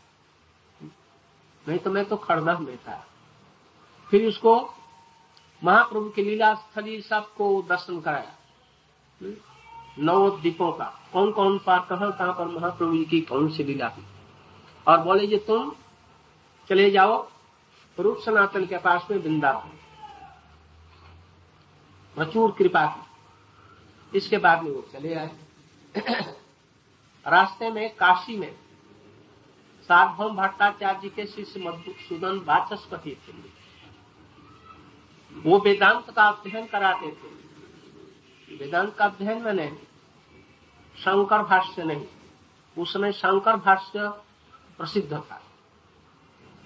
नहीं 1.67 1.79
तो 1.79 1.91
मैं 1.91 2.05
तो 2.05 2.21
में 2.59 2.77
था 2.77 3.07
फिर 4.09 4.27
उसको 4.27 4.73
महाप्रभु 5.63 6.09
की 6.09 6.23
लीला 6.23 6.53
स्थली 6.53 7.01
सबको 7.01 7.61
दर्शन 7.69 8.01
कराया। 8.01 8.31
नौ 9.99 10.29
दीपों 10.29 10.71
का। 10.71 11.09
कौन 11.13 11.31
कौन 11.31 11.59
पार 11.59 11.79
कहा 11.79 12.11
कहाँ 12.11 12.33
पर 12.33 12.45
महाप्रभु 12.45 12.97
जी 12.97 13.05
की 13.05 13.21
कौन 13.21 13.49
सी 13.49 13.63
लीला 13.63 13.89
थी? 13.89 14.05
और 14.87 14.97
बोले 14.97 15.27
जी 15.27 15.37
तुम 15.37 15.75
चले 16.69 16.91
जाओ, 16.91 17.29
रूप 17.99 18.17
सनातन 18.17 18.65
के 18.65 18.77
पास 18.77 19.07
में 19.11 19.17
वृंदावन। 19.17 19.69
प्रचुर 22.15 22.51
कृपा 22.51 22.85
की। 22.85 23.09
इसके 24.17 24.37
बाद 24.37 24.63
में 24.63 24.71
वो 24.71 24.81
चले 24.93 25.15
आए। 25.15 25.31
रास्ते 27.27 27.71
में, 27.71 27.95
काशी 27.95 28.37
में 28.37 28.55
सार्वभौम 29.89 30.35
भट्टाचार्य 30.35 30.99
जी 31.01 31.09
के 31.09 31.25
शिष्य 31.27 31.59
मधुसूदन 31.59 32.37
वाचस्पति 32.47 33.15
थे। 33.17 33.33
वो 35.31 35.57
वेदांत 35.59 36.09
का 36.09 36.23
अध्ययन 36.23 36.65
कराते 36.67 37.11
थे। 37.11 38.55
वेदांत 38.55 38.95
का 38.95 39.05
अध्ययन 39.05 39.41
मैंने 39.43 39.67
शंकर 40.97 41.43
भाष्य 41.43 41.83
नहीं 41.83 42.05
उस 42.77 42.93
समय 42.93 43.11
शंकर 43.13 43.55
भाष्य 43.57 44.07
प्रसिद्ध 44.79 45.11
था। 45.11 45.41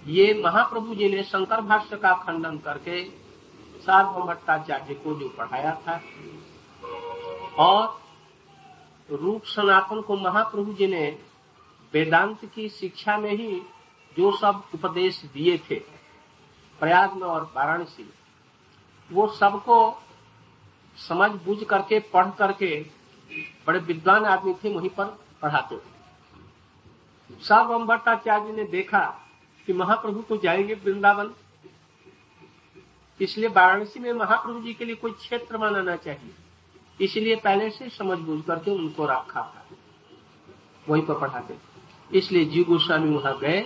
ये 0.04 0.34
महाप्रभु 0.46 0.96
जी 0.96 1.10
ने 1.10 1.24
शंकर 1.24 1.62
भाष्य 1.64 1.98
का 1.98 2.14
खंडन 2.24 2.58
करके 2.60 3.04
सार्वभौम 3.82 4.28
भट्टाचार्य 4.28 4.94
को 4.96 5.14
जो 5.20 5.30
पढ़ाया 5.30 5.76
था, 5.88 6.02
और 7.60 8.02
रूप 9.10 9.44
सनातन 9.48 10.02
को 10.02 10.18
महाप्रभु 10.18 10.74
जी 10.74 10.88
ने 10.88 11.06
वेदांत 11.94 12.46
की 12.46 12.68
शिक्षा 12.70 13.18
में 13.18 13.32
ही 13.32 13.62
जो 14.16 14.32
सब 14.38 14.64
उपदेश 14.74 15.22
दिए 15.34 15.58
थे, 15.70 15.76
प्रयाग 16.82 17.14
में 17.14 17.28
और 17.28 17.52
वाराणसी, 17.56 18.10
वो 19.10 19.28
सबको 19.30 19.78
समझ 20.98 21.30
बुझ 21.44 21.64
करके, 21.64 22.00
पढ़ 22.00 22.30
करके 22.30 22.80
बड़े 23.68 23.80
विद्वान 23.80 24.26
आदमी 24.26 24.54
थे, 24.54 24.74
वहीं 24.74 24.90
पर 24.90 25.06
पढ़ाते 25.42 25.76
थे। 25.76 27.42
सार्वभौम 27.44 27.86
भट्टाचार्य 27.88 28.52
ने 28.52 28.64
देखा 28.64 29.04
कि 29.68 29.74
महाप्रभु 29.74 30.22
तो 30.22 30.38
जाएँगे 30.38 30.74
वृंदावन, 30.76 31.34
इसलिए 33.20 33.50
वाराणसी 33.50 34.00
में 34.00 34.12
महाप्रभु 34.14 34.60
जी 34.62 34.74
के 34.74 34.86
लिए 34.86 34.96
कोई 34.96 35.12
क्षेत्र 35.12 35.58
बनाना 35.58 35.96
चाहिए। 35.96 36.34
इसलिए 37.00 37.36
पहले 37.36 37.70
से 37.70 37.90
समझ 37.90 38.18
बूझ 38.20 38.44
करके 38.46 38.72
उनको 38.72 39.06
रखा 39.06 39.42
था, 39.44 39.66
वहीं 40.88 41.06
पर 41.06 41.20
पढ़ाते 41.20 41.54
इसलिए 42.12 42.46
जी 42.46 42.64
गोस्वामी 42.64 43.16
वहाँ 43.16 43.40
गए। 43.40 43.62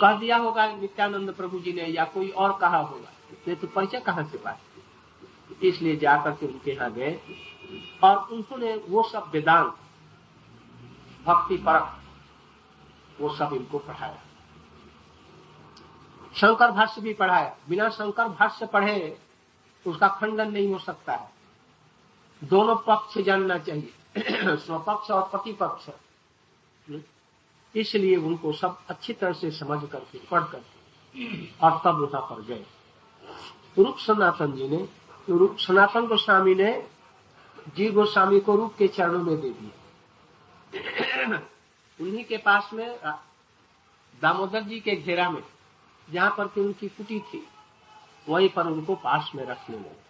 कह 0.00 0.18
दिया 0.18 0.36
होगा 0.36 0.66
नित्यानंद 0.66 1.34
प्रभु 1.34 1.58
जी 1.58 1.72
ने, 1.72 1.82
या 1.82 2.04
कोई 2.04 2.28
और 2.28 2.58
कहा 2.58 2.78
होगा। 2.78 3.10
ये 3.48 3.54
तो 3.54 3.66
परिचय 3.66 4.00
कहाँ 4.00 4.24
से 4.24 4.38
पाए? 4.38 4.58
इसलिए 5.62 5.96
जाकर 5.96 6.30
के 6.30 6.46
उनके 6.46 6.70
यहाँ 6.72 6.92
गए। 6.92 7.20
और 8.04 8.16
उन्होंने 8.16 8.76
वो 8.88 9.02
सब 9.02 9.30
वेदांत, 9.32 9.76
भक्ति 11.26 11.56
परक, 11.56 11.96
वो 13.20 13.34
सब 13.36 13.50
इनको 13.52 13.78
पढ़ाया। 13.78 14.18
शंकर 16.34 16.70
भाष्य 16.70 17.00
भी 17.00 17.14
पढ़ाया 17.14 17.56
बिना 17.68 17.88
शंकर 17.88 18.28
भाष्य 18.28 18.66
पढ़े, 18.66 19.18
उसका 19.86 20.08
खंडन 20.08 20.50
नहीं 20.50 20.72
हो 20.72 20.78
सकता 20.78 21.12
है। 21.12 21.30
दोनों 22.44 22.76
पक्ष 22.76 23.18
जानना 23.18 23.58
चाहिए। 23.58 23.92
स्वपक्ष 24.56 25.10
और 25.10 25.22
प्रतिपक्ष 25.22 25.88
इसलिए 27.74 28.16
उनको 28.16 28.52
सब 28.52 28.78
अच्छी 28.90 29.12
तरह 29.12 29.32
से 29.32 29.50
समझ 29.50 29.80
करके, 29.90 30.18
पढ़ 30.30 30.44
करके, 30.44 31.46
और 31.56 31.80
तब 31.84 32.00
वहाँ 32.02 32.20
पर 32.30 32.42
गए। 32.42 32.64
रूप 33.78 33.96
सनातन 33.98 34.52
जी 34.52 34.68
ने, 34.68 34.88
रूप 35.28 35.56
सनातन 35.58 36.06
गोस्वामी 36.06 36.54
ने 36.54 36.72
जी 37.76 37.90
गोस्वामी 37.90 38.40
को 38.40 38.56
रूप 38.56 38.74
के 38.78 38.88
चरणों 38.88 39.22
में 39.22 39.40
दे 39.40 39.50
दिया। 39.50 39.72
उन्हीं 41.98 42.24
के 42.24 42.36
पास 42.36 42.70
में 42.74 42.98
दामोदर 44.22 44.62
जी 44.62 44.80
के 44.80 44.96
घेरा 44.96 45.30
में, 45.30 45.42
जहाँ 46.08 46.34
पर 46.38 46.46
की 46.46 46.60
उनकी 46.60 46.88
कुटी 46.88 47.18
थी, 47.20 47.46
वहीं 48.26 48.48
पर 48.48 48.66
उनको 48.66 48.94
पास 48.96 49.30
में 49.34 49.44
रखने 49.46 49.76
लगे 49.76 50.08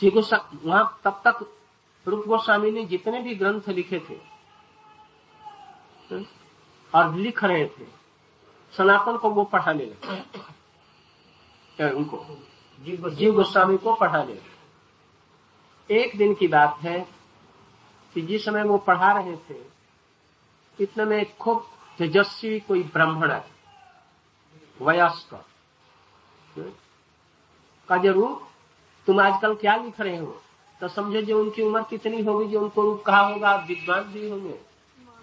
जी 0.00 0.08
वहाँ 0.10 1.00
तब 1.04 1.20
तक 1.26 1.46
रूप 2.06 2.26
गोस्वामी 2.26 2.70
ने 2.70 2.84
जितने 2.84 3.20
भी 3.22 3.34
ग्रंथ 3.34 3.68
लिखे 3.68 3.98
थे 4.00 4.33
और 6.12 7.14
लिख 7.14 7.44
रहे 7.44 7.66
थे। 7.66 7.86
सनातन 8.72 9.16
को 9.16 9.30
वो 9.30 9.44
पढ़ाने 9.44 9.84
लगे। 9.84 11.90
उनको? 11.90 12.26
जीव 13.10 13.34
गोस्वामी 13.34 13.76
को 13.76 13.94
पढ़ाने 13.94 14.32
लगे। 14.32 14.54
एक 15.90 16.18
दिन 16.18 16.34
की 16.34 16.48
बात 16.48 16.76
है 16.80 17.08
कि 18.16 18.22
जिस 18.22 18.44
समय 18.44 18.64
वो 18.64 18.80
पढ़ा 18.80 19.12
रहे 19.12 19.36
थे 19.48 19.74
इतने 20.78 21.04
में 21.04 21.36
खूब 21.36 21.66
तेजस्वी 21.98 22.60
कोई 22.60 22.84
ब्राह्मण 22.84 23.32
है 23.32 23.46
वयस्क। 24.80 25.44
का 27.88 27.96
ज़रूर 27.96 28.48
तुम 29.06 29.20
आजकल 29.20 29.54
क्या 29.54 29.76
लिख 29.76 30.00
रहे 30.00 30.16
हो? 30.16 30.42
तो 30.80 30.88
समझो 30.88 31.22
जो 31.22 31.40
उनकी 31.40 31.62
उम्र 31.62 31.82
कितनी 31.82 32.22
होगी 32.22 32.52
जो 32.52 32.60
उनको 32.60 32.82
रूप 32.82 33.02
कहा 33.06 33.20
होगा 33.20 33.66
विद्वान 33.68 34.04
भी 34.04 34.30
होंगे। 34.30 34.73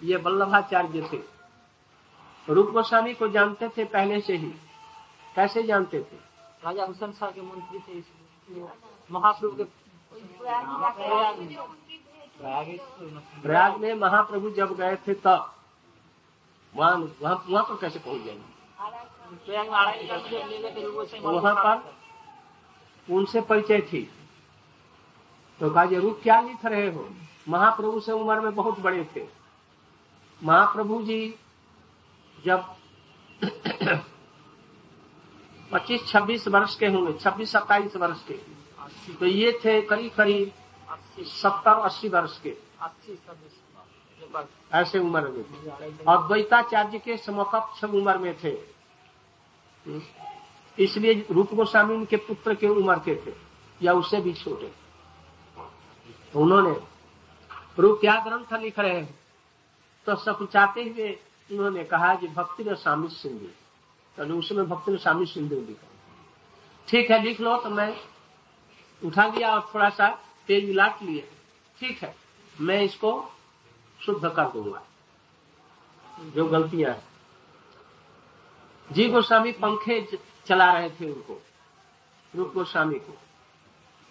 ये 0.02 0.16
वल्लभाचार्य 0.16 1.08
थे। 1.12 1.20
रूप 2.48 2.70
गोस्वामी 2.72 3.14
को 3.14 3.28
जानते 3.28 3.68
थे 3.76 3.84
पहले 3.86 4.20
से 4.20 4.36
ही। 4.36 4.52
कैसे 5.34 5.62
जानते 5.62 6.00
थे? 6.00 6.16
राजा 6.64 6.84
हुसैन 6.84 7.12
शाह 7.12 7.30
के 7.30 7.40
मंत्री 7.42 7.78
थे 7.78 8.02
महाप्रभु 9.10 9.56
के 9.56 9.64
प्रयाग 13.42 13.76
में 13.80 13.94
महाप्रभु 13.94 14.50
जब 14.50 14.76
गए 14.76 14.96
थे 15.06 15.14
तब 15.16 15.50
वहाँ 16.74 16.96
वहाँ 17.22 17.44
वहाँ 17.48 17.64
पर 17.64 17.76
कैसे 17.80 17.98
पहुँच 17.98 18.24
जाएँगे 18.24 18.50
वहाँ 21.20 21.54
पर 21.56 21.74
उनसे 23.08 23.40
परिचय 23.42 23.80
थी। 23.82 24.02
तो 25.60 25.70
कहा 25.70 25.84
ज़रूर 25.86 26.20
क्या 26.22 26.40
लिख 26.40 26.64
रहे 26.64 26.90
हो? 26.90 27.08
महाप्रभु 27.48 28.00
से 28.00 28.12
उम्र 28.12 28.40
में 28.40 28.54
बहुत 28.54 28.78
बड़े 28.80 29.04
थे। 29.16 29.20
महाप्रभु 30.42 31.02
जी 31.02 31.34
जब 32.44 32.74
25-26 35.72 36.48
वर्ष 36.48 36.74
के 36.76 36.86
होंगे 36.86 37.12
26-27 37.12 37.96
वर्ष 37.96 38.24
के। 38.30 38.34
तो 39.14 39.26
ये 39.26 39.52
थे 39.64 39.80
करीब 39.82 40.12
करीब 40.12 40.52
सत्तर 41.20 41.78
अस्सी 41.78 42.08
वर्ष 42.08 42.40
के। 42.46 42.56
ऐसे 44.72 44.98
उम्र 44.98 45.28
में 45.28 45.44
थे। 45.44 46.04
और 46.04 46.26
द्वैताचार्य 46.26 46.98
के 46.98 47.16
समकक्ष 47.16 47.84
उम्र 47.84 48.18
में 48.18 48.34
थे। 48.44 48.56
इसलिए 50.78 51.26
रूप 51.30 51.54
गोस्वामी 51.54 51.94
उनके 51.94 52.16
पुत्र 52.16 52.54
के 52.54 52.68
उम्र 52.68 52.98
के 52.98 53.14
थे 53.26 53.34
या 53.82 53.92
उससे 53.92 54.20
भी 54.20 54.32
छोटे। 54.32 54.72
उन्होंने 56.34 56.76
रूप 57.78 57.98
क्या 58.00 58.14
ग्रंथ 58.20 58.60
लिख 58.60 58.78
रहे 58.78 59.00
हैं? 59.00 59.21
तो 60.06 60.16
सकुचाते 60.16 60.82
हुए 60.82 61.10
उन्होंने 61.50 61.84
कहा 61.84 62.14
कि 62.14 62.28
भक्ति 62.28 62.64
में 62.64 62.74
स्वामी 62.74 63.08
सिंधु। 63.08 63.46
तो 64.16 64.38
उसमें 64.38 64.68
भक्ति 64.68 64.90
में 64.90 64.98
स्वामी 64.98 65.26
सिंधु 65.26 65.56
लिखा 65.56 65.88
ठीक 66.88 67.10
है, 67.10 67.22
लिख 67.22 67.40
लो 67.40 67.56
तो 67.56 67.70
मैं 67.70 67.96
उठा 69.02 69.26
लिया 69.26 69.54
और 69.54 69.70
थोड़ा 69.74 69.88
सा 69.90 70.08
तेज 70.46 70.70
लाट 70.70 71.02
लिए। 71.02 71.28
ठीक 71.78 72.02
है, 72.02 72.14
मैं 72.60 72.80
इसको 72.82 73.12
शुद्ध 74.00 74.28
कर 74.28 74.48
दूँगा। 74.48 74.82
जो 76.34 76.46
गलतियाँ 76.46 76.92
है। 76.92 77.02
जी 78.92 79.08
गोस्वामी, 79.08 79.52
पंखे 79.52 80.18
चला 80.46 80.72
रहे 80.72 80.90
थे 80.90 81.10
उनको। 81.12 81.40
रूप 82.34 82.52
गोस्वामी 82.54 82.98
को। 82.98 83.12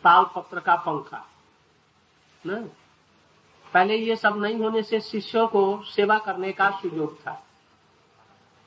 ताल 0.04 0.26
पत्र 0.36 0.60
का 0.60 0.76
पंखा। 0.76 1.26
न? 2.48 2.70
पहले 3.74 3.96
ये 3.96 4.16
सब 4.16 4.38
नहीं 4.38 4.56
होने 4.56 4.82
से 4.84 5.00
शिष्यों 5.02 5.48
को 5.48 5.84
सेवा 5.84 6.18
करने 6.18 6.52
का 6.52 6.70
सुयोग 6.72 7.20
था। 7.20 7.44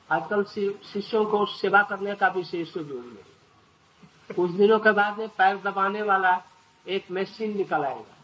आजकल 0.09 0.43
शिष्यों 0.93 1.25
को 1.25 1.45
सेवा 1.45 1.81
करने 1.83 2.15
का 2.15 2.27
विशेष 2.27 2.73
सुयोग 2.73 3.05
नहीं। 3.05 4.35
कुछ 4.35 4.51
दिनों 4.51 4.79
के 4.79 4.91
बाद 4.91 5.17
में 5.17 5.27
पैर 5.29 5.57
दबाने 5.57 6.01
वाला 6.01 6.41
एक 6.87 7.11
मशीन 7.11 7.57
निकल 7.57 7.85
आएगा। 7.85 8.15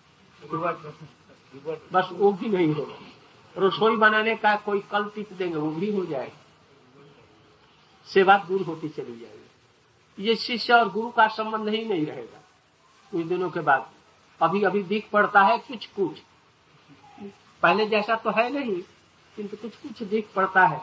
बस 1.92 2.10
वो 2.12 2.32
भी 2.34 2.50
नहीं 2.50 2.74
होगा। 2.74 2.96
रसोई 3.58 3.96
बनाने 3.96 4.36
का 4.36 4.56
कोई 4.56 4.80
कल 4.92 5.06
टिप 5.06 5.34
देंगे, 5.34 5.56
वो 5.56 5.72
भी 5.72 5.92
हो 5.96 6.06
जाएगा 6.06 6.38
सेवा 8.08 8.38
दूर 8.38 8.62
होती 8.62 8.90
चली 8.90 9.20
जाएगी। 9.20 10.28
ये 10.28 10.36
शिष्य 10.36 10.74
और 10.74 10.90
गुरु 10.90 11.10
का 11.10 11.28
संबंध 11.28 11.70
ही 11.70 11.84
नहीं 11.86 12.06
रहेगा। 12.06 12.40
कुछ 13.12 13.26
दिनों 13.26 13.50
के 13.50 13.60
बाद। 13.60 13.90
अभी 14.42 14.64
अभी 14.64 14.84
दिख 14.84 15.10
पड़ता 15.10 15.42
है 15.42 15.58
कुछ 15.58 15.86
कुछ 15.86 16.22
पहले 17.64 17.86
जैसा 17.88 18.16
तो 18.16 18.32
है 18.32 18.50
नहीं, 18.52 18.76
किंतु 19.38 19.58
कुछ 19.58 19.76
कुछ 19.78 20.04
दिख 20.06 20.30
पड़ता 20.36 20.66
है। 20.66 20.82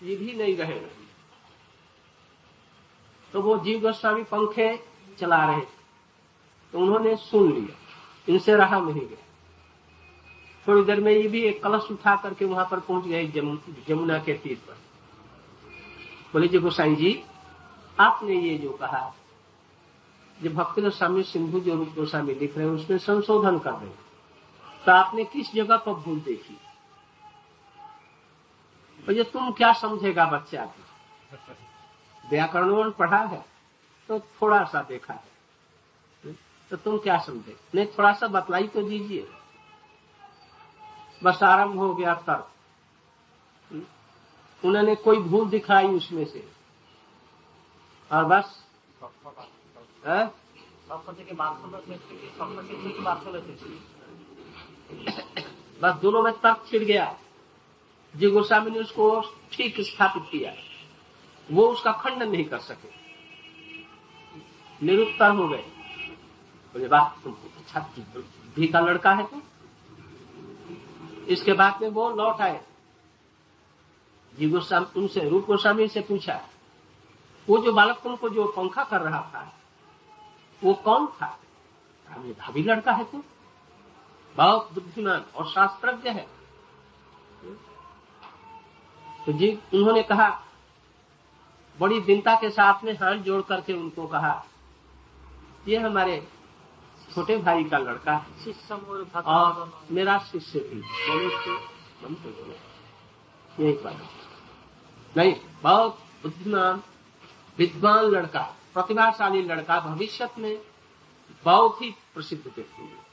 ये 0.00 0.16
भी 0.16 0.32
नहीं 0.34 0.56
रहे। 0.56 0.80
तो 3.32 3.42
वो 3.42 3.56
जीव 3.58 3.80
गोस्वामी 3.80 4.22
पंखे 4.24 4.76
चला 5.18 5.44
रहे 5.46 5.60
तो 6.72 6.78
उन्होंने 6.78 7.14
सुन 7.18 7.52
लिया। 7.52 7.76
इनसे 8.28 8.54
रहा 8.56 8.78
नहीं 8.80 9.00
गया। 9.00 9.22
थोड़ी 10.66 10.82
देर 10.84 11.00
में 11.00 11.12
ये 11.12 11.28
भी 11.28 11.42
एक 11.42 11.62
कलश 11.62 11.90
उठा 11.90 12.14
करके 12.16 12.44
वहाँ 12.44 12.66
पर 12.70 12.80
पहुँच 12.80 13.04
गए 13.04 13.26
जमुना 13.88 14.18
के 14.18 14.34
तीर 14.34 14.56
पर। 14.58 14.76
बोले, 16.32 16.48
जी 16.48 16.58
गोसाई 16.58 16.94
जी, 16.96 17.22
आपने 17.98 18.34
ये 18.34 18.56
जो 18.58 18.70
कहा, 18.72 19.14
जो 20.38 20.50
भक्ति 20.50 20.82
गोस्वामी, 20.82 21.22
सिंधु 21.24 21.60
जो 21.60 21.74
रूप 21.74 21.94
गोस्वामी 21.96 22.34
लिख 22.34 22.56
रहे 22.56 22.66
हैं, 22.66 22.74
उसमें 22.74 22.98
संशोधन 22.98 23.58
कर 23.58 23.70
रहे 23.70 23.88
हैं 23.88 24.03
तो 24.86 24.92
आपने 24.92 25.24
किस 25.24 25.52
जगह 25.54 25.76
पर 25.76 25.92
भूल 25.94 26.20
देखी? 26.20 26.58
तो 29.06 29.12
ये 29.12 29.24
तुम 29.24 29.52
क्या 29.52 29.72
समझेगा 29.72 30.24
बच्चा 30.26 30.64
व्याकरण 32.24 32.90
पढ़ा 32.90 33.18
है 33.18 33.44
तो 34.08 34.18
थोड़ा 34.20 34.64
सा 34.64 34.82
देखा 34.82 35.14
है। 35.14 36.32
तो 36.70 36.76
तुम 36.76 36.98
क्या 36.98 37.18
समझे? 37.18 37.56
नहीं 37.74 37.86
थोड़ा 37.86 38.12
सा 38.12 38.26
बतलाई 38.28 38.68
तो 38.68 38.82
दीजिए। 38.82 39.28
बस 41.22 41.42
आरंभ 41.42 41.78
हो 41.78 41.94
गया 41.94 42.14
तर्क। 42.14 42.50
उन्होंने 44.62 44.94
कोई 44.94 45.18
भूल 45.18 45.48
दिखाई 45.48 45.88
उसमें 45.88 46.24
से? 46.24 46.48
और 48.10 48.24
बस? 48.24 48.64
बस 55.82 55.94
दोनों 55.94 56.22
में 56.22 56.32
तर्क 56.32 56.64
छिड़ 56.70 56.84
गया। 56.84 57.18
जी 58.16 58.30
गोस्वामी 58.30 58.70
ने 58.70 58.78
उसको 58.78 59.20
ठीक 59.52 59.80
स्थापित 59.80 60.22
किया। 60.30 60.52
वो 61.50 61.66
उसका 61.66 61.92
खंडन 61.92 62.30
नहीं 62.30 62.44
कर 62.44 62.58
सके। 62.58 62.88
निरुत्तर 64.86 65.30
हो 65.30 65.48
गए। 65.48 65.64
बोले 66.74 66.88
बात 66.88 67.16
तुम 67.24 67.32
अच्छा 67.32 67.80
भी 68.56 68.66
का 68.66 68.80
लड़का 68.80 69.12
है 69.12 69.26
तो। 69.26 69.42
इसके 71.26 71.52
बाद 71.52 71.82
में 71.82 71.88
वो 71.88 72.10
लौट 72.10 72.40
आए। 72.40 72.60
जी 74.38 74.48
गोस्वामी, 74.48 75.00
उनसे, 75.00 75.28
रूप 75.28 75.44
गोस्वामी 75.46 75.88
से 75.88 76.00
पूछा, 76.00 76.48
वो 77.48 77.58
जो 77.58 77.72
बालक 77.72 78.00
तुमको 78.02 78.28
जो 78.28 78.46
पंखा 78.46 78.84
कर 78.84 79.00
रहा 79.00 79.20
था, 79.20 79.52
वो 80.64 80.74
कौन 80.74 81.06
था? 81.06 81.38
भाभी 82.08 82.62
लड़का 82.62 82.92
है 82.92 83.04
तू। 83.04 83.22
बहुत 84.36 84.72
बुद्धिमान 84.74 85.24
और 85.36 85.46
शास्त्रज्ञ 85.48 86.10
है। 86.10 86.26
तो 89.26 89.32
जी 89.32 89.48
उन्होंने 89.74 90.02
कहा 90.02 90.28
बड़ी 91.78 92.00
दीनता 92.00 92.34
के 92.34 92.50
साथ 92.50 92.84
में 92.84 92.92
हाथ 92.92 93.16
जोड़ 93.24 93.40
करके 93.42 93.72
उनको 93.72 94.06
कहा 94.06 94.34
ये 95.68 95.78
हमारे 95.78 96.16
छोटे 97.14 97.36
भाई 97.38 97.64
का 97.64 97.78
लड़का 97.78 98.12
है। 98.12 98.44
शिष्य 98.44 98.74
और 99.26 99.72
मेरा 99.90 100.18
शिष्य 100.22 100.58
भी 100.60 100.80
तो 102.02 102.28
यही 103.58 103.72
बात 103.74 105.16
नहीं 105.16 105.34
बहुत 105.62 105.98
बुद्धिमान 106.22 106.82
विद्वान 107.58 108.04
लड़का 108.06 108.42
प्रतिभाशाली 108.74 109.42
लड़का 109.42 109.80
भविष्य 109.80 110.28
में 110.38 110.58
बहुत 111.44 111.82
ही 111.82 111.90
प्रसिद्ध 112.14 112.44
व्यक्ति 112.46 112.82
है। 112.82 113.03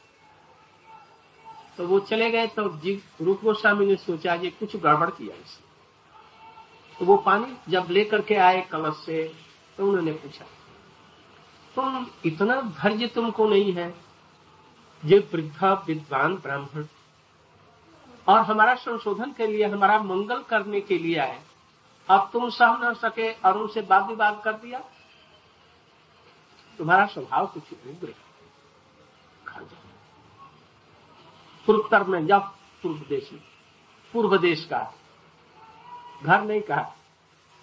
तो 1.81 1.87
वो 1.87 1.99
चले 1.99 2.29
गए 2.31 2.47
तो 2.47 2.63
रूप 3.21 3.39
गोस्वामी 3.43 3.85
ने 3.85 3.95
सोचा 3.97 4.33
ये 4.35 4.49
कुछ 4.51 4.75
गड़बड़ 4.77 5.09
किया 5.09 5.35
इसने 5.35 5.69
तो 6.95 7.05
वो 7.05 7.15
पानी 7.17 7.55
जब 7.69 7.87
लेकर 7.89 8.21
के 8.21 8.35
आए 8.37 8.61
कलश 8.71 8.95
से 9.05 9.23
तो 9.77 9.87
उन्होंने 9.87 10.11
पूछा, 10.13 10.45
तुम 11.75 12.05
इतना 12.25 12.59
धैर्य 12.61 13.07
तुमको 13.07 13.47
नहीं 13.49 13.73
है, 13.73 13.87
ये 15.03 15.19
वृद्धा 15.33 15.73
विद्वान 15.87 16.35
ब्राह्मण, 16.37 16.85
और 18.27 18.39
हमारा 18.41 18.75
संशोधन 18.77 19.31
के 19.31 19.47
लिए, 19.47 19.65
हमारा 19.65 19.99
मंगल 20.03 20.43
करने 20.49 20.81
के 20.81 20.97
लिए 20.99 21.17
आए। 21.19 21.41
अब 22.09 22.29
तुम 22.33 22.49
सह 22.51 22.77
न 22.83 22.93
सके 22.95 23.31
और 23.31 23.57
उनसे 23.57 23.81
वाद 23.81 24.07
विवाद 24.07 24.41
कर 24.43 24.53
दिया। 24.55 24.79
तुम्हारा 26.79 27.05
स्वभाव 27.07 27.47
कुछ 27.47 27.73
उग्र 27.73 28.07
है 28.07 28.13
खा 29.47 29.59
जाओ। 29.59 29.79
पूर्वोत्तर 31.67 32.03
में 32.03 32.25
जाओ 32.27 32.39
पूर्व 32.83 32.99
देश 33.09 33.31
में। 33.33 33.41
पूर्व 34.13 34.37
देश 34.37 34.63
का 34.65 34.93
घर 36.23 36.41
नहीं 36.41 36.61
कहा, 36.61 36.81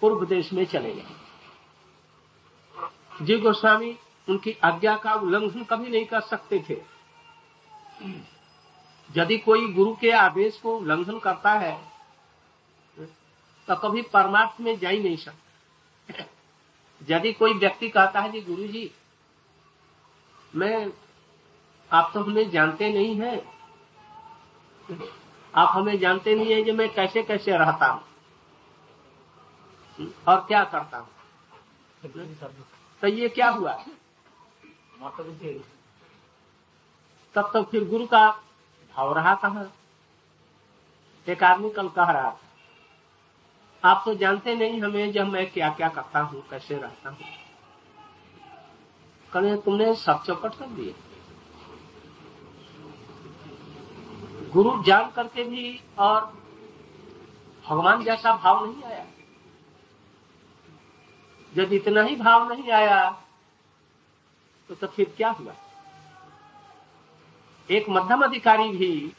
पूर्व 0.01 0.25
देश 0.25 0.51
में 0.53 0.65
चले 0.65 0.93
गए। 0.93 1.05
जी 3.21 3.37
गोस्वामी, 3.39 3.95
उनकी 4.27 4.51
आज्ञा 4.63 4.95
का 4.97 5.13
उल्लंघन 5.13 5.63
कभी 5.63 5.89
नहीं 5.89 6.05
कर 6.05 6.21
सकते 6.21 6.59
थे। 6.69 6.81
यदि 9.09 9.37
कोई 9.39 9.67
गुरु 9.73 9.95
के 9.95 10.11
आदेश 10.11 10.59
को 10.59 10.77
उल्लंघन 10.77 11.19
करता 11.19 11.51
है 11.51 11.77
तो 13.67 13.75
कभी 13.77 14.01
परमार्थ 14.13 14.61
में 14.61 14.77
जा 14.79 14.89
ही 14.89 14.99
नहीं 14.99 15.17
सकता। 15.17 16.25
यदि 17.01 17.31
कोई 17.33 17.53
व्यक्ति 17.53 17.89
कहता 17.89 18.19
है 18.19 18.31
जी 18.31 18.41
गुरु 18.41 18.67
जी 18.67 18.91
मैं 20.55 20.91
आप 21.91 22.11
तो 22.13 22.23
हमें 22.23 22.49
जानते 22.49 22.89
नहीं 22.93 23.15
हैं 23.15 23.37
आप 24.91 25.71
हमें 25.73 25.97
जानते 25.99 26.35
नहीं 26.35 26.53
है 26.53 26.61
कि 26.63 26.71
मैं 26.71 26.89
कैसे 26.93 27.23
कैसे 27.23 27.57
रहता 27.57 27.87
हूँ। 27.87 28.03
और 30.27 30.39
क्या 30.47 30.63
करता 30.65 30.97
हूँ? 30.97 31.07
तो 33.01 33.07
ये 33.07 33.29
क्या 33.29 33.49
हुआ? 33.49 33.73
तब 37.35 37.49
तो 37.53 37.63
फिर 37.63 37.87
गुरु 37.89 38.05
का 38.05 38.29
भाव 38.93 39.13
रहा 39.13 39.33
कहा? 39.35 39.65
एक 41.27 41.43
आदमी 41.43 41.69
कल 41.69 41.87
कह 41.89 42.11
रहा 42.11 42.29
था, 42.31 42.39
आप 43.83 44.01
तो 44.05 44.13
जानते 44.15 44.55
नहीं 44.55 44.81
हमें 44.81 45.11
जब 45.11 45.27
मैं 45.27 45.49
क्या 45.51 45.69
क्या 45.69 45.89
करता 45.89 46.19
हूँ, 46.19 46.41
कैसे 46.49 46.77
रहता 46.77 47.09
हूँ। 47.09 47.17
कल 49.31 49.55
तुमने 49.55 49.93
सब 49.95 50.23
चौपट 50.23 50.55
कर 50.55 50.67
दिए। 50.67 50.95
गुरु 54.53 54.83
जान 54.83 55.11
करके 55.11 55.43
भी 55.43 55.81
और 55.97 56.25
भगवान 57.65 58.03
जैसा 58.03 58.35
भाव 58.35 58.65
नहीं 58.65 58.83
आया। 58.83 59.05
जब 61.55 61.73
इतना 61.73 62.01
ही 62.01 62.15
भाव 62.15 62.53
नहीं 62.53 62.71
आया 62.71 63.09
तो, 64.69 64.75
तो 64.75 64.87
फिर 64.87 65.13
क्या 65.17 65.29
हुआ? 65.29 65.53
एक 67.71 67.89
मध्यम 67.89 68.23
अधिकारी 68.23 68.69
भी 68.69 69.13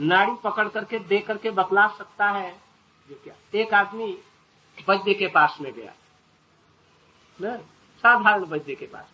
नाड़ी 0.00 0.32
पकड़ 0.44 0.68
करके 0.68 0.98
दे 0.98 1.20
करके 1.20 1.50
बतला 1.50 1.86
सकता 1.88 2.30
है 2.30 2.60
जो 3.10 3.20
क्या? 3.24 3.34
एक 3.54 3.74
आदमी 3.74 4.18
वैद्य 4.88 5.14
के 5.14 5.26
पास 5.26 5.58
में 5.60 5.72
गया। 5.72 5.92
न? 7.42 7.58
साधारण 7.98 8.44
वैद्य 8.44 8.74
के 8.74 8.86
पास। 8.86 9.06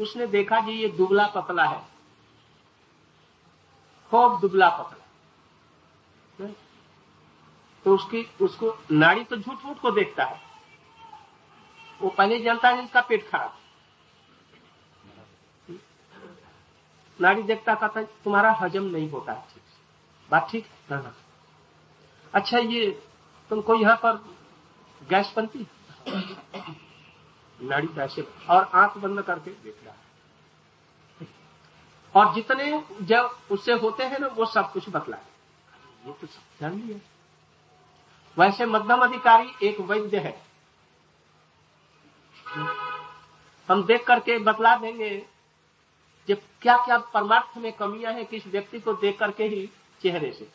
उसने 0.00 0.26
देखा 0.26 0.60
जी 0.60 0.72
ये 0.72 0.88
दुबला 0.88 1.26
पतला 1.26 1.64
है। 1.64 1.91
खूब 4.12 4.40
दुबला 4.40 4.68
पतला 4.70 5.00
तो 7.86 7.94
उसकी, 7.94 8.22
उसको 8.40 8.76
नाड़ी 8.92 9.24
तो 9.24 9.36
झूठ 9.36 9.62
झूठ 9.62 9.78
को 9.80 9.90
देखता 9.90 10.24
है। 10.24 10.40
वो 12.00 12.08
पहले 12.10 12.38
जानता 12.40 12.68
है 12.68 12.84
इसका 12.84 13.00
पेट 13.00 13.28
खराब। 13.28 13.52
नाड़ी 17.18 17.42
देखता 17.42 17.74
कहता 17.74 18.02
तुम्हारा 18.24 18.50
हजम 18.60 18.84
नहीं 18.86 19.10
होता 19.10 19.32
है 19.32 19.42
ठीक 19.54 19.62
बात 20.28 20.48
ठीक 20.50 20.66
है। 20.90 21.12
अच्छा 22.34 22.58
ये 22.58 22.90
तुमको 23.50 23.74
यहाँ 23.74 23.96
पर 24.04 24.16
गैस 25.00 25.32
बनती 25.36 25.66
नाड़ी 27.60 27.86
कैसे 27.88 28.26
और 28.50 28.70
आँख 28.74 28.96
बंद 28.98 29.22
करके 29.22 29.50
देख 29.50 29.84
रहा 29.84 29.92
है। 29.92 30.00
और 32.14 32.32
जितने 32.34 32.82
जब 33.02 33.38
उससे 33.50 33.72
होते 33.72 34.04
हैं 34.04 34.18
ना 34.18 34.26
वो 34.26 34.46
सब 34.46 34.72
कुछ 34.72 34.88
बतलाए। 34.88 35.24
ये 36.06 36.12
तो 36.12 36.26
सब 36.26 36.60
जान 36.60 36.74
लिया। 36.80 36.98
वैसे 38.36 38.66
मध्यम 38.66 39.00
अधिकारी 39.00 39.68
एक 39.68 39.80
वैद्य 39.80 40.18
है। 40.18 40.40
हम 43.68 43.84
देख 43.84 44.06
करके 44.06 44.38
बतला 44.38 44.76
देंगे 44.76 45.10
जब 46.28 46.40
क्या 46.62 46.76
क्या 46.76 46.98
परमार्थ 47.14 47.56
में 47.58 47.72
कमियाँ 47.72 48.12
हैं 48.12 48.24
किस 48.26 48.46
व्यक्ति 48.46 48.80
को 48.80 48.92
देख 48.94 49.18
करके 49.18 49.44
ही 49.44 49.68
चेहरे 50.02 50.32
से। 50.32 50.48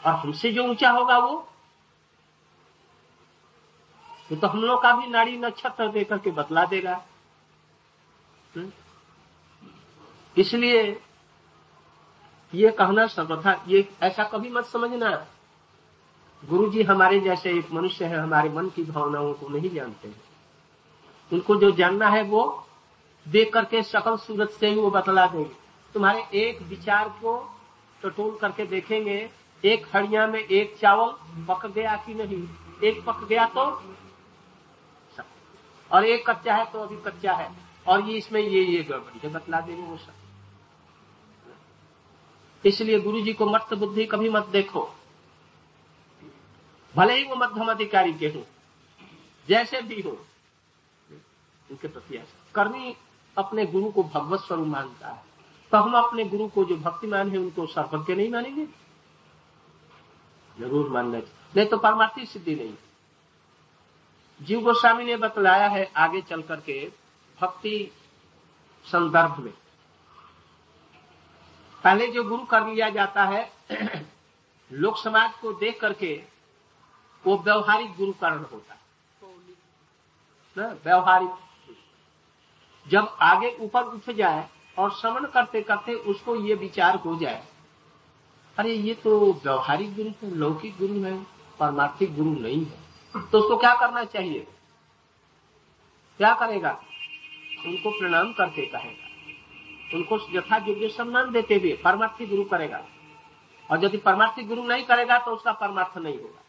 और 0.00 0.14
हमसे 0.14 0.52
जो 0.52 0.64
ऊँचा 0.64 0.90
होगा 0.90 1.18
वो 1.18 1.36
वो 4.30 4.36
तो 4.36 4.46
हम 4.46 4.62
लोग 4.62 4.82
का 4.82 4.92
भी 4.92 5.06
नाड़ी 5.06 5.36
नक्षत्र 5.38 5.88
दे 5.88 6.04
करके 6.04 6.30
बतला 6.30 6.64
देगा। 6.64 6.94
हम्म? 8.54 8.70
इसलिए 10.36 11.00
ये 12.52 12.70
कहना 12.70 13.06
सर्वथा, 13.06 13.64
ये 13.68 13.88
ऐसा 14.02 14.24
कभी 14.24 14.50
मत 14.50 14.64
समझना। 14.64 15.10
गुरु 16.42 16.70
जी 16.70 16.82
हमारे 16.82 17.20
जैसे 17.20 17.50
एक 17.50 17.72
मनुष्य 17.72 18.04
है, 18.04 18.16
हमारे 18.16 18.48
मन 18.48 18.68
की 18.68 18.82
भावनाओं 18.82 19.32
को 19.34 19.48
नहीं 19.48 19.70
जानते। 19.70 20.08
हैं 20.08 20.24
उनको 21.32 21.56
जो 21.56 21.70
जानना 21.70 22.08
है 22.08 22.22
वो 22.22 22.66
देख 23.26 23.52
करके 23.52 23.82
सकल 23.82 24.16
सूरत 24.16 24.50
से 24.50 24.68
ही 24.68 24.74
वो 24.74 24.90
बतला 24.90 25.26
देंगे। 25.26 25.50
तुम्हारे 25.94 26.26
एक 26.34 26.62
विचार 26.62 27.08
को 27.08 27.38
टटोल 28.02 28.36
करके 28.36 28.66
देखेंगे, 28.66 29.30
एक 29.64 29.86
हड़िया 29.94 30.26
में 30.26 30.40
एक 30.40 30.76
चावल 30.76 31.12
पक 31.48 31.66
गया 31.66 31.96
कि 31.96 32.14
नहीं? 32.14 32.42
एक 32.84 33.04
पक 33.04 33.24
गया 33.24 33.46
तो? 33.46 33.64
और 35.90 36.04
एक 36.04 36.30
कच्चा 36.30 36.54
है 36.54 36.64
तो 36.64 36.78
अभी 36.78 36.96
कच्चा 36.96 37.32
है। 37.32 37.50
और 37.86 38.08
ये 38.08 38.16
इसमें 38.18 38.40
ये 38.40 38.62
ये 38.62 38.82
गड़बड़ी 38.82 39.20
है, 39.24 39.32
बतला 39.32 39.60
देंगे 39.60 39.82
वो 39.82 39.96
सब। 39.96 40.12
इसलिए 42.64 43.00
गुरु 43.00 43.20
जी 43.20 43.32
को 43.32 43.46
मत 43.46 43.74
बुद्धि 43.74 44.06
कभी 44.06 44.28
मत 44.30 44.46
देखो। 44.50 44.88
भले 46.94 47.14
ही 47.14 47.24
वो 47.24 47.36
मध्यम 47.36 47.70
अधिकारी 47.70 48.12
के 48.14 48.26
हो, 48.28 48.44
जैसे 49.48 49.80
भी 49.82 50.00
हो, 50.00 50.10
उनके 51.70 51.88
प्रति 51.88 52.16
ऐसा। 52.16 52.50
कर्मी 52.54 52.94
अपने 53.36 53.66
गुरु 53.66 53.90
को 53.90 54.02
भगवत 54.04 54.40
स्वरूप 54.40 54.66
मानता 54.68 55.08
है 55.08 55.24
तो 55.72 55.78
हम 55.78 55.94
अपने 55.98 56.24
गुरु 56.26 56.46
को 56.48 56.64
जो 56.64 56.76
भक्तिमान 56.78 57.30
है, 57.30 57.38
उनको 57.38 57.66
सर्वज्ञ 57.66 58.14
नहीं 58.14 58.30
मानेंगे? 58.30 58.66
ज़रूर 60.56 60.90
मानना 60.90 61.20
चाहिए 61.20 61.34
नहीं 61.54 61.66
तो 61.66 61.78
परमार्थी 61.78 62.26
सिद्धि 62.26 62.54
नहीं। 62.54 62.74
जीव 64.40 64.60
गोस्वामी 64.62 65.04
ने 65.04 65.16
बतलाया 65.18 65.68
है 65.68 65.90
आगे 65.96 66.20
चल 66.22 66.42
करके, 66.42 66.80
भक्ति 67.38 67.92
संदर्भ 68.84 69.38
में। 69.38 69.52
पहले 71.86 72.06
जो 72.06 72.24
गुरु 72.24 72.44
कर 72.44 72.66
लिया 72.66 72.90
जाता 72.90 73.24
है, 73.24 73.52
लोक 74.72 74.96
समाज 74.96 75.32
को 75.32 75.52
देख 75.52 75.80
करके 75.80 76.24
वो 77.26 77.38
व्यवहारिक 77.38 77.86
गुरु 77.86 77.98
गुरुकरण 77.98 78.38
होता 78.38 78.74
है। 78.74 78.80
व्यवहारिक। 80.74 81.30
जब 82.88 83.16
आगे 83.20 83.56
ऊपर 83.60 83.82
उठ 83.82 84.10
जाए 84.10 84.48
और 84.78 84.90
श्रवण 84.90 85.26
करते 85.26 85.62
करते 85.62 85.94
उसको 85.94 86.36
ये 86.36 86.54
विचार 86.54 86.96
हो 86.96 87.16
जाए, 87.16 87.46
अरे 88.58 88.72
ये 88.72 88.94
तो 88.94 89.32
व्यवहारिक 89.32 89.96
गुरु 89.96 90.08
है, 90.08 90.34
लौकिक 90.34 90.78
गुरु 90.78 91.02
है, 91.02 91.22
परमार्थिक 91.60 92.16
गुरु 92.16 92.30
नहीं 92.30 92.66
है। 92.66 92.78
तो 93.30 93.38
उसको 93.38 93.56
क्या 93.56 93.74
करना 93.74 94.04
चाहिए? 94.04 94.46
क्या 96.18 96.34
करेगा? 96.34 96.84
उनको 97.66 97.90
प्रणाम 97.90 98.32
करके 98.32 98.66
कहेगा। 98.66 99.05
उनको 99.94 100.18
यथा 100.32 100.56
योग्य 100.56 100.88
सम्मान 100.88 101.30
देते 101.32 101.54
हुए 101.54 101.72
परमार्थी 101.84 102.26
गुरु 102.26 102.44
करेगा। 102.44 102.84
और 103.70 103.84
यदि 103.84 103.96
परमार्थी 103.96 104.42
गुरु 104.42 104.62
नहीं 104.62 104.84
करेगा 104.84 105.18
तो 105.18 105.30
उसका 105.30 105.52
परमार्थ 105.52 105.98
नहीं 105.98 106.18
होगा। 106.18 106.42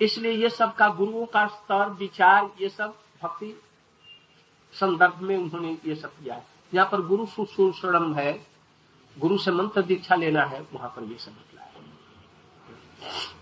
इसलिए 0.00 0.32
ये 0.32 0.48
सब 0.48 0.74
का 0.74 0.88
गुरुओं 0.88 1.26
का 1.26 1.46
स्तर, 1.46 1.90
विचार, 1.90 2.50
ये 2.60 2.68
सब 2.68 2.96
भक्ति 3.22 3.54
संदर्भ 4.74 5.20
में 5.20 5.36
उन्होंने 5.36 5.76
ये 5.86 5.94
सब 5.94 6.12
किया 6.14 6.34
है। 6.34 6.46
यहाँ 6.74 6.88
पर 6.92 7.02
गुरु 7.02 7.26
सुशूषणम 7.26 8.14
है। 8.14 8.32
गुरु 9.16 9.38
से 9.38 9.50
मंत्र 9.50 9.82
दीक्षा 9.82 10.14
लेना 10.14 10.44
है, 10.44 10.60
वहाँ 10.72 10.88
पर 10.96 11.02
ये 11.02 11.18
सब 11.18 11.30
निकला 11.30 11.62
है। 11.62 11.72